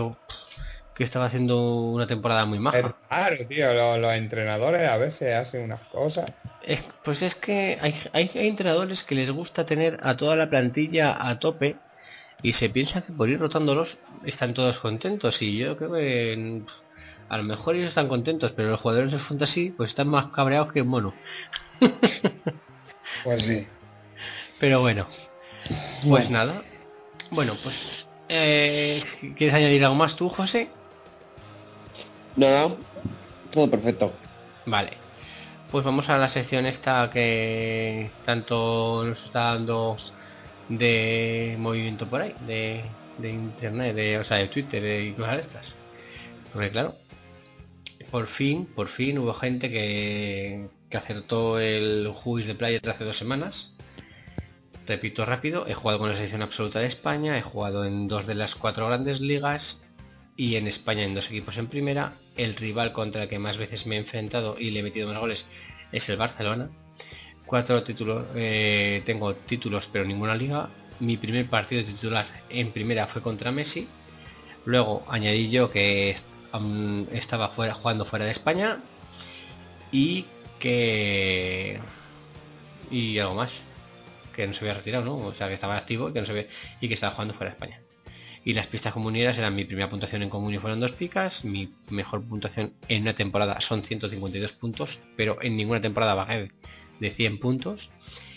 [0.95, 2.97] que estaba haciendo una temporada muy maja.
[3.09, 3.73] raro, tío.
[3.73, 6.31] Los, los entrenadores a veces hacen unas cosas.
[6.65, 10.49] Es- pues es que hay, hay, hay entrenadores que les gusta tener a toda la
[10.49, 11.75] plantilla a tope
[12.41, 16.63] y se piensa que por ir rotándolos están todos contentos y yo creo que
[17.29, 20.71] a lo mejor ellos están contentos pero los jugadores del fantasy pues están más cabreados
[20.71, 21.13] que mono
[23.23, 23.67] Pues sí.
[24.59, 25.07] pero bueno
[26.07, 26.61] pues nada
[27.31, 27.75] bueno pues
[28.29, 29.03] eh,
[29.35, 30.69] ¿quieres añadir algo más tú José?
[32.35, 32.75] Nada,
[33.51, 34.13] todo perfecto.
[34.65, 34.91] Vale.
[35.71, 39.97] pues vamos a la sección esta que tanto nos está dando
[40.69, 42.83] de movimiento por ahí, de,
[43.17, 45.75] de internet, de, o sea, de Twitter y cosas de estas.
[46.53, 46.95] Porque claro,
[48.11, 53.17] por fin, por fin hubo gente que, que acertó el Juiz de Playa hace dos
[53.17, 53.75] semanas.
[54.85, 58.35] Repito rápido, he jugado con la selección absoluta de España, he jugado en dos de
[58.35, 59.83] las cuatro grandes ligas
[60.37, 62.13] y en España en dos equipos en primera.
[62.37, 65.19] El rival contra el que más veces me he enfrentado y le he metido más
[65.19, 65.45] goles
[65.91, 66.69] es el Barcelona.
[67.45, 70.69] Cuatro títulos, eh, tengo títulos pero ninguna liga.
[70.99, 73.87] Mi primer partido titular en primera fue contra Messi.
[74.65, 76.15] Luego añadí yo que
[77.11, 78.79] estaba fuera, jugando fuera de España
[79.91, 80.25] y
[80.59, 81.79] que
[82.89, 83.51] y algo más
[84.35, 85.17] que no se había retirado, ¿no?
[85.17, 86.47] O sea, que estaba activo y que no se había,
[86.79, 87.81] y que estaba jugando fuera de España.
[88.45, 91.43] Y las pistas comuneras eran mi primera puntuación en común y fueron dos picas.
[91.43, 96.51] Mi mejor puntuación en una temporada son 152 puntos, pero en ninguna temporada bajé
[96.99, 97.89] de 100 puntos.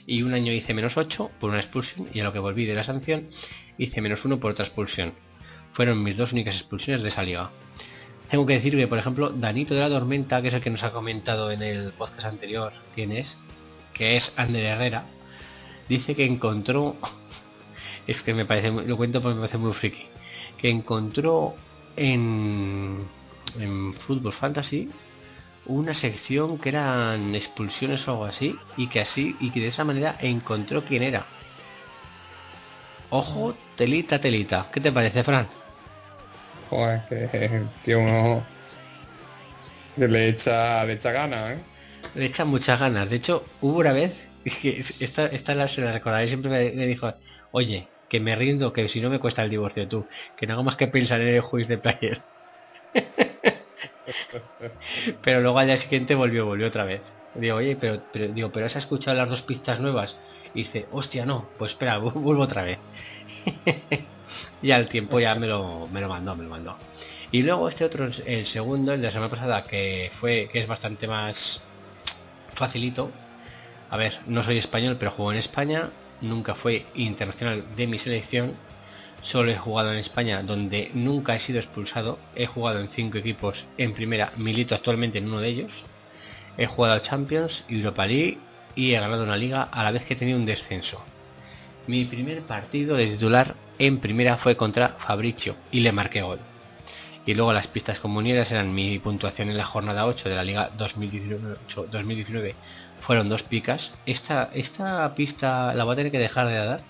[0.06, 2.74] Y un año hice menos 8 por una expulsión y a lo que volví de
[2.74, 3.28] la sanción
[3.78, 5.12] hice menos 1 por otra expulsión.
[5.74, 7.50] Fueron mis dos únicas expulsiones de esa liga.
[8.30, 10.84] Tengo que decir que, por ejemplo, Danito de la Tormenta, que es el que nos
[10.84, 13.36] ha comentado en el podcast anterior, ¿quién es?
[13.92, 15.04] Que es Ander Herrera,
[15.88, 16.96] dice que encontró
[18.06, 20.04] es que me parece muy- lo cuento porque me parece muy friki
[20.56, 21.54] que encontró
[21.96, 23.06] en
[23.58, 24.88] en Fútbol Fantasy
[25.66, 29.84] una sección que eran expulsiones o algo así y que así y que de esa
[29.84, 31.26] manera encontró quién era
[33.10, 35.48] ojo telita telita ¿qué te parece Fran?
[36.70, 38.46] Joder, que, que uno
[39.94, 41.64] que le echa, le echa ganas, ¿eh?
[42.14, 44.12] le echa muchas ganas de hecho hubo una vez
[44.62, 47.12] que esta, esta la, se la recordaré siempre me, dijo
[47.50, 50.62] oye que me rindo que si no me cuesta el divorcio tú que no hago
[50.64, 52.26] más que pensar en el juicio de player
[55.22, 57.04] pero luego al día siguiente volvió, volvió otra vez.
[57.34, 60.20] Digo, oye, pero, pero, digo, pero has escuchado las dos pistas nuevas.
[60.52, 62.80] Y dice, hostia, no, pues espera, vu- vuelvo otra vez.
[64.62, 66.76] y al tiempo ya me lo, me lo mandó, me lo mandó.
[67.32, 70.66] Y luego este otro, el segundo, el de la semana pasada, que fue, que es
[70.66, 71.62] bastante más
[72.54, 73.10] facilito.
[73.88, 75.90] A ver, no soy español, pero juego en España.
[76.20, 78.54] Nunca fue internacional de mi selección.
[79.22, 82.18] Solo he jugado en España, donde nunca he sido expulsado.
[82.34, 84.32] He jugado en cinco equipos en primera.
[84.36, 85.72] Milito actualmente en uno de ellos.
[86.58, 88.38] He jugado a Champions, Europa League
[88.74, 91.02] y he ganado una liga a la vez que he tenido un descenso.
[91.86, 96.40] Mi primer partido de titular en primera fue contra Fabricio y le marqué gol.
[97.26, 100.70] Y luego las pistas comuneras eran mi puntuación en la jornada 8 de la Liga
[100.76, 102.54] 2019,
[103.00, 103.92] fueron dos picas.
[104.06, 106.82] Esta, esta pista la voy a tener que dejar de dar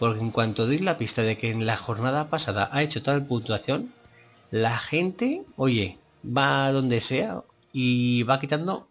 [0.00, 3.26] porque en cuanto doy la pista de que en la jornada pasada ha hecho tal
[3.26, 3.92] puntuación,
[4.50, 8.88] la gente, oye, va donde sea y va quitando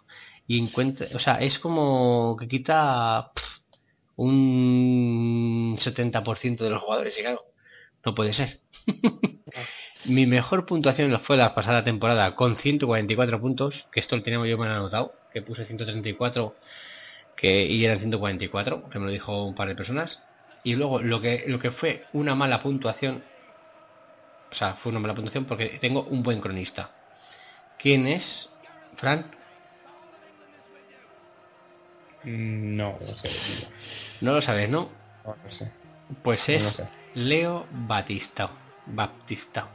[0.48, 3.32] y encuentra, o sea, es como que quita
[4.20, 7.46] un 70% de los jugadores y claro,
[8.06, 8.60] no puede ser.
[10.06, 14.58] Mi mejor puntuación fue la pasada temporada con 144 puntos, que esto lo teníamos yo
[14.58, 16.54] mal anotado, que puse 134
[17.38, 20.26] que, y eran 144, que me lo dijo un par de personas.
[20.64, 23.24] Y luego lo que, lo que fue una mala puntuación,
[24.52, 26.92] o sea, fue una mala puntuación porque tengo un buen cronista.
[27.78, 28.50] ¿Quién es?
[28.98, 29.32] Fran,
[32.24, 33.30] Mm, No, no sé.
[34.22, 34.90] No lo sabes, ¿no?
[35.26, 35.72] No, no sé.
[36.24, 36.90] Pues No es sé.
[37.16, 38.50] Leo Batista.
[38.86, 39.68] Baptista.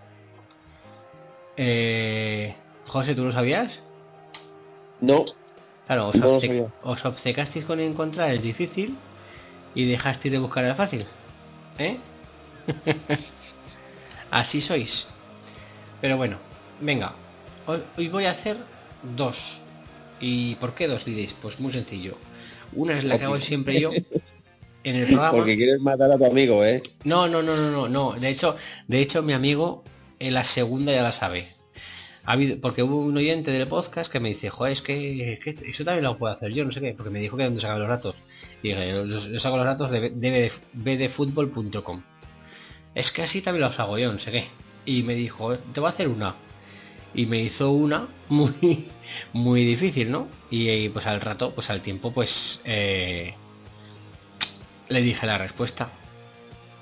[1.56, 2.54] Eh,
[2.86, 3.80] José, ¿tú lo sabías?
[5.00, 5.24] No,
[5.86, 8.96] Claro, os, obce- os obcecasteis con encontrar el difícil
[9.74, 11.06] y dejasteis de buscar el fácil.
[11.78, 11.98] ¿Eh?
[14.30, 15.06] Así sois.
[16.00, 16.38] Pero bueno,
[16.80, 17.12] venga.
[17.66, 18.56] Hoy, hoy voy a hacer
[19.02, 19.60] dos.
[20.20, 21.34] ¿Y por qué dos diréis?
[21.34, 22.16] Pues muy sencillo.
[22.72, 23.90] Una es la que hago siempre yo
[24.84, 25.32] en el programa.
[25.32, 26.82] porque quieres matar a tu amigo, ¿eh?
[27.04, 28.12] No, no, no, no, no, no.
[28.12, 28.56] De hecho,
[28.86, 29.82] de hecho, mi amigo
[30.18, 31.48] en la segunda ya la sabe.
[32.24, 35.56] Ha habido, porque hubo un oyente del podcast que me dice, joder, es que, que
[35.68, 37.80] eso también lo puedo hacer yo, no sé qué, porque me dijo que dónde sacaba
[37.80, 38.14] los datos.
[38.62, 42.02] Y dije, yo, yo saco los datos de, de bdfutbol.com.
[42.94, 44.46] Es que así también los hago yo, no sé qué.
[44.86, 46.36] Y me dijo, te voy a hacer una.
[47.14, 48.88] Y me hizo una muy,
[49.32, 50.28] muy difícil, ¿no?
[50.50, 53.34] Y, eh, pues al rato, pues al tiempo, pues eh,
[54.88, 55.90] le dije la respuesta.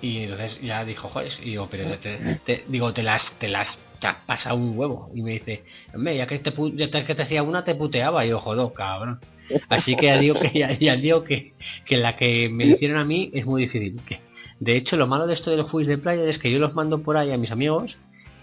[0.00, 3.80] Y entonces ya dijo, joder, y digo, pero te, te- digo, te las, te las,
[4.00, 5.10] te has pasado un huevo.
[5.14, 5.62] Y me dice,
[5.94, 8.26] hombre, ya que te, ya que te hacía una, te puteaba.
[8.26, 9.20] Y yo, joder, cabrón.
[9.68, 13.04] Así que ya digo que, ya, ya digo que, que la que me hicieron a
[13.04, 14.00] mí es muy difícil.
[14.04, 14.20] Que,
[14.58, 17.02] de hecho, lo malo de esto del juiz de player es que yo los mando
[17.02, 17.96] por ahí a mis amigos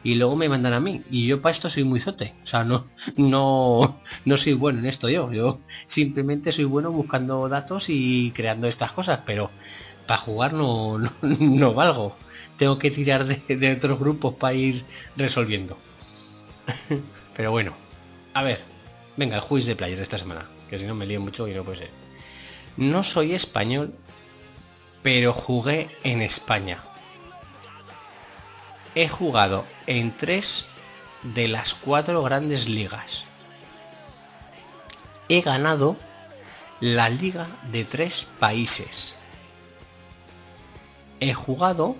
[0.03, 1.01] y luego me mandan a mí.
[1.09, 2.33] Y yo para esto soy muy zote.
[2.43, 2.87] O sea, no,
[3.17, 5.31] no, no soy bueno en esto yo.
[5.31, 9.49] Yo simplemente soy bueno buscando datos y creando estas cosas, pero
[10.07, 12.15] para jugar no, no, no valgo.
[12.57, 14.85] Tengo que tirar de, de otros grupos para ir
[15.15, 15.77] resolviendo.
[17.35, 17.73] pero bueno,
[18.33, 18.61] a ver,
[19.17, 21.53] venga, el juicio de players de esta semana, que si no me lío mucho y
[21.53, 21.89] no puede ser.
[22.77, 23.95] No soy español,
[25.01, 26.83] pero jugué en España.
[29.01, 30.65] He jugado en tres
[31.23, 33.23] de las cuatro grandes ligas.
[35.29, 35.95] He ganado
[36.81, 39.15] la liga de tres países.
[41.21, 41.95] He jugado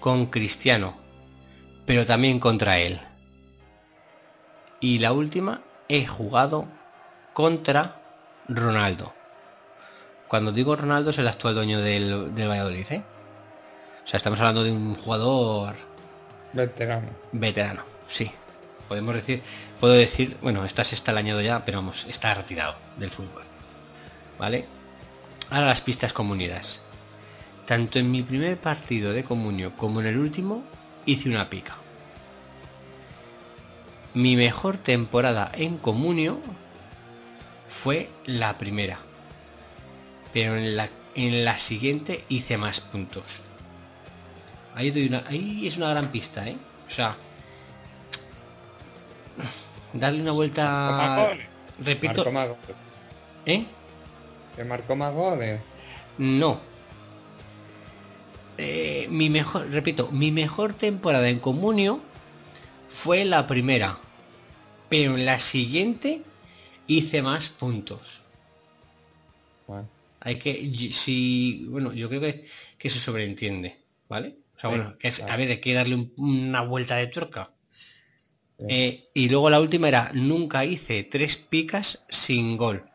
[0.00, 0.98] con Cristiano,
[1.86, 3.00] pero también contra él.
[4.80, 6.68] Y la última, he jugado
[7.32, 8.02] contra
[8.48, 9.14] Ronaldo.
[10.28, 13.02] Cuando digo Ronaldo es el actual dueño del, del Valladolid, ¿eh?
[14.04, 15.90] O sea, estamos hablando de un jugador
[16.52, 17.08] Veterano.
[17.32, 18.30] veterano, sí.
[18.88, 19.42] Podemos decir,
[19.80, 23.44] puedo decir, bueno, está se está el ya, pero vamos, está retirado del fútbol.
[24.38, 24.66] ¿Vale?
[25.48, 26.84] Ahora las pistas comuneras.
[27.66, 30.64] Tanto en mi primer partido de comunio como en el último
[31.06, 31.76] hice una pica.
[34.14, 36.40] Mi mejor temporada en comunio
[37.82, 38.98] fue la primera.
[40.34, 43.24] Pero en la, en la siguiente hice más puntos.
[44.74, 46.56] Ahí, doy una, ahí es una gran pista, ¿eh?
[46.88, 47.16] O sea,
[49.92, 51.36] darle una vuelta.
[51.78, 52.76] Repito, Marcó más goles.
[53.46, 53.64] ¿eh?
[54.56, 55.60] Que marcó más goles.
[56.18, 56.60] No.
[58.58, 62.00] Eh, mi mejor, repito, mi mejor temporada en comunio
[63.02, 63.98] fue la primera,
[64.88, 66.22] pero en la siguiente
[66.86, 68.20] hice más puntos.
[69.66, 69.88] Bueno,
[70.20, 72.46] Hay que, si, bueno, yo creo que,
[72.78, 74.36] que se sobreentiende, ¿vale?
[74.62, 77.52] Sea, bueno, es- a ver, hay que darle un- una vuelta de tuerca.
[78.68, 82.90] Eh, y luego la última era, nunca hice tres picas sin gol.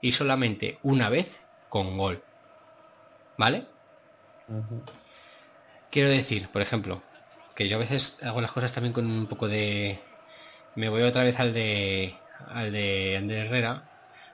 [0.00, 1.28] Y solamente una vez
[1.68, 2.24] con gol.
[3.36, 3.66] ¿Vale?
[5.90, 7.02] Quiero decir, por ejemplo,
[7.54, 10.00] que yo a veces hago las cosas también con un poco de...
[10.74, 13.90] Me voy otra vez al de, al de Andrés Herrera,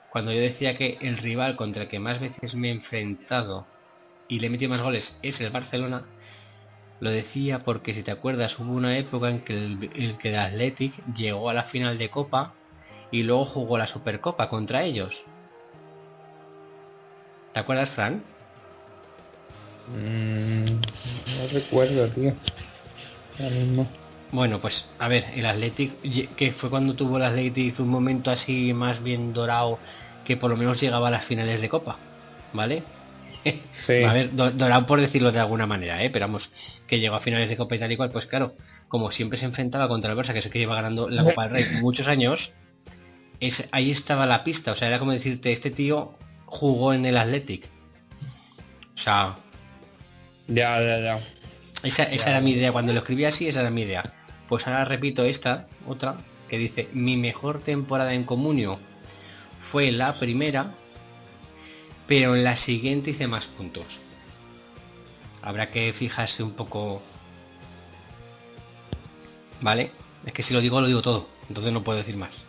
[0.09, 3.73] cuando yo decía que el rival contra el que más veces me he enfrentado
[4.27, 6.13] y le he metido más goles es el Barcelona,
[6.99, 10.39] lo decía porque si te acuerdas hubo una época en que el, el que el
[10.39, 12.55] Athletic llegó a la final de Copa
[13.11, 15.15] y luego jugó la Supercopa contra ellos.
[17.53, 18.23] ¿Te acuerdas, Fran?
[19.87, 20.65] Mm,
[21.37, 22.33] no recuerdo, tío.
[23.39, 23.87] Ahora mismo.
[24.31, 28.73] Bueno, pues a ver, el Athletic, que fue cuando tuvo el Athletic un momento así
[28.73, 29.79] más bien dorado,
[30.25, 31.99] que por lo menos llegaba a las finales de Copa,
[32.51, 32.83] ¿vale?
[33.81, 33.93] Sí.
[34.03, 36.09] A do- dorado por decirlo de alguna manera, ¿eh?
[36.09, 36.49] Pero vamos,
[36.87, 38.55] que llegó a finales de Copa y tal y cual, pues claro,
[38.87, 41.43] como siempre se enfrentaba contra el Barça, que es el que lleva ganando la Copa
[41.47, 42.51] del Rey muchos años,
[43.39, 46.13] es, ahí estaba la pista, o sea, era como decirte, este tío
[46.45, 47.67] jugó en el Athletic.
[48.95, 49.37] O sea,
[50.47, 51.19] Ya, ya, ya.
[51.83, 52.31] esa, esa Ya.
[52.31, 52.71] era mi idea.
[52.71, 54.13] Cuando lo escribí así, esa era mi idea.
[54.49, 56.15] Pues ahora repito esta, otra,
[56.49, 58.79] que dice, mi mejor temporada en comunio
[59.71, 60.71] fue la primera,
[62.07, 63.85] pero en la siguiente hice más puntos.
[65.41, 67.01] Habrá que fijarse un poco...
[69.61, 69.91] ¿Vale?
[70.25, 71.27] Es que si lo digo, lo digo todo.
[71.49, 72.45] Entonces no puedo decir más.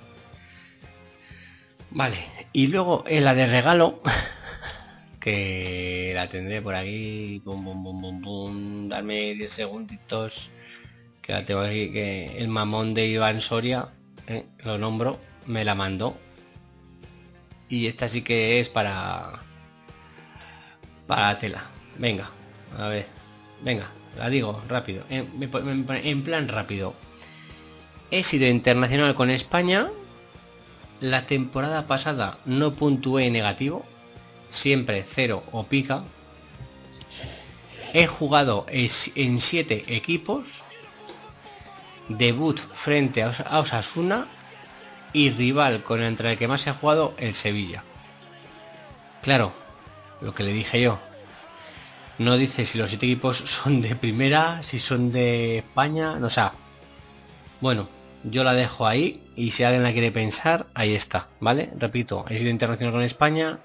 [1.90, 2.18] Vale.
[2.52, 4.00] Y luego en la de regalo,
[5.20, 7.40] que la tendré por aquí.
[7.44, 8.88] Bum, bum, bum, bum, bum.
[8.88, 10.50] Darme 10 segunditos.
[11.22, 11.92] Que la tengo aquí.
[11.92, 13.88] Que el mamón de Iván Soria,
[14.26, 16.16] eh, lo nombro, me la mandó.
[17.68, 19.47] Y esta sí que es para.
[21.08, 21.62] Para la tela.
[21.96, 22.30] Venga,
[22.76, 23.06] a ver.
[23.62, 25.04] Venga, la digo rápido.
[25.08, 26.94] En, plan rápido.
[28.10, 29.88] He sido internacional con España.
[31.00, 33.86] La temporada pasada no puntué negativo.
[34.50, 36.04] Siempre cero o pica.
[37.94, 40.44] He jugado en siete equipos.
[42.10, 44.26] Debut frente a Osasuna.
[45.14, 47.82] Y rival con entre el que más he jugado, el Sevilla.
[49.22, 49.54] Claro,
[50.20, 50.98] lo que le dije yo.
[52.18, 56.30] No dice si los siete equipos son de primera, si son de España, no o
[56.30, 56.52] sea.
[57.60, 57.88] Bueno,
[58.24, 61.70] yo la dejo ahí y si alguien la quiere pensar, ahí está, ¿vale?
[61.76, 63.60] Repito, he sido internacional con España,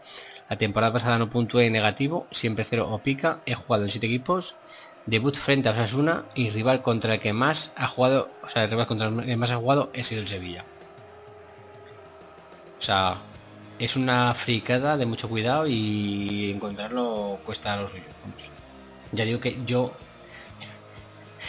[0.49, 4.55] la temporada pasada no puntué negativo, siempre cero o pica, he jugado en siete equipos,
[5.05, 8.69] debut frente a Osasuna y rival contra el que más ha jugado, o sea, el
[8.69, 10.65] rival contra el que más ha jugado es el Sevilla.
[12.79, 13.17] O sea,
[13.79, 18.03] es una fricada de mucho cuidado y encontrarlo cuesta lo suyo.
[19.11, 19.93] Ya digo que yo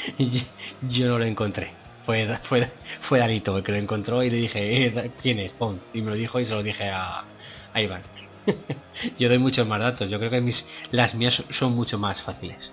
[0.89, 1.73] Yo no lo encontré.
[2.05, 2.71] Fue, fue,
[3.03, 5.53] fue Danito el que lo encontró y le dije, eh, ¿quién es?
[5.53, 5.81] Pon.
[5.93, 7.25] Y me lo dijo y se lo dije a,
[7.73, 8.03] a Iván.
[9.19, 10.11] Yo doy muchos más datos.
[10.11, 12.73] Yo creo que mis, las mías son mucho más fáciles.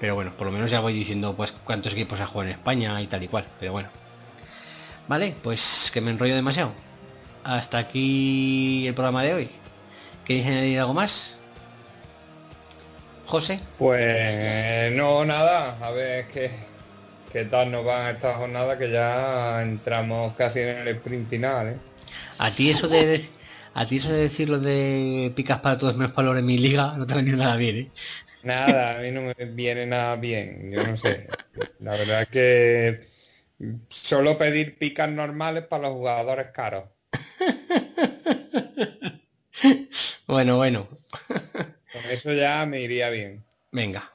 [0.00, 3.00] Pero bueno, por lo menos ya voy diciendo pues cuántos equipos ha jugado en España
[3.00, 3.46] y tal y cual.
[3.60, 3.88] Pero bueno.
[5.06, 6.72] Vale, pues que me enrollo demasiado.
[7.44, 9.50] Hasta aquí el programa de hoy.
[10.24, 11.38] ¿Queréis añadir algo más?
[13.26, 13.60] José.
[13.78, 16.50] Pues no, nada, a ver qué,
[17.32, 21.76] qué tal nos van esta jornada que ya entramos casi en el sprint final, ¿eh?
[22.38, 23.28] A ti eso de
[23.74, 26.94] a ti eso de decir lo de picas para todos menos para en mi liga
[26.96, 27.90] no te ha venido nada bien, ¿eh?
[28.42, 31.28] Nada, a mí no me viene nada bien, yo no sé.
[31.80, 33.08] La verdad es que
[33.88, 36.84] solo pedir picas normales para los jugadores caros.
[40.26, 40.88] Bueno, bueno.
[41.92, 43.44] Con eso ya me iría bien.
[43.70, 44.10] Venga.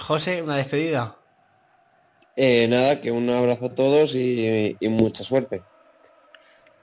[0.00, 1.16] José, una despedida.
[2.36, 5.62] Eh, nada, que un abrazo a todos y, y mucha suerte.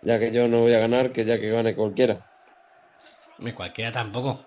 [0.02, 2.20] Ya que yo no voy a ganar, que ya que gane cualquiera.
[3.40, 4.46] Ni cualquiera tampoco.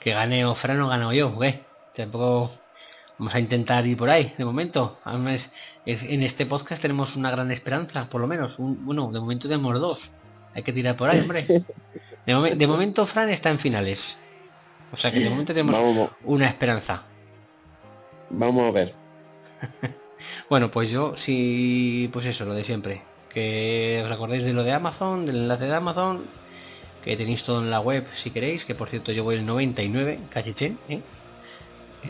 [0.00, 1.60] Que gane o Fran o gano yo, ¿qué?
[1.94, 2.50] Tampoco
[3.18, 4.98] vamos a intentar ir por ahí, de momento.
[5.04, 5.52] Además,
[5.86, 8.58] es- en este podcast tenemos una gran esperanza, por lo menos.
[8.58, 10.10] Un- bueno, de momento tenemos dos.
[10.54, 11.46] Hay que tirar por ahí, hombre.
[12.26, 14.16] De, momen- de momento Fran está en finales.
[14.92, 17.02] O sea que de momento tenemos Vamos, una esperanza.
[18.30, 18.94] vamos a ver.
[20.48, 23.02] Bueno, pues yo sí, pues eso, lo de siempre.
[23.28, 26.24] Que os acordéis de lo de Amazon, del enlace de Amazon,
[27.04, 30.20] que tenéis todo en la web si queréis, que por cierto yo voy el 99,
[30.30, 31.02] cachichén, ¿eh?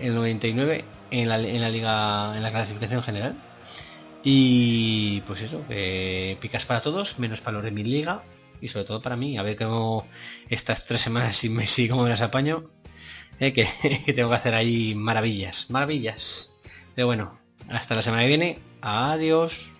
[0.00, 3.36] El 99 en la, en la liga, en la clasificación general.
[4.22, 5.62] Y pues eso,
[6.40, 8.22] picas para todos, menos para los de mi liga,
[8.60, 10.06] y sobre todo para mí, a ver cómo
[10.48, 12.70] estas tres semanas sin Messi, cómo me las apaño,
[13.38, 13.52] ¿eh?
[14.06, 16.56] que tengo que hacer ahí maravillas, maravillas.
[16.94, 17.38] Pero bueno,
[17.68, 18.58] hasta la semana que viene.
[18.80, 19.73] Adiós.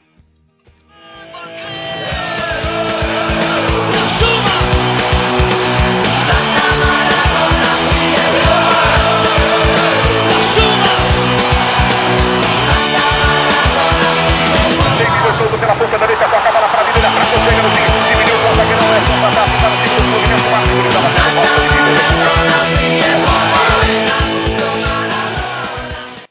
[17.04, 17.83] olha para a chega no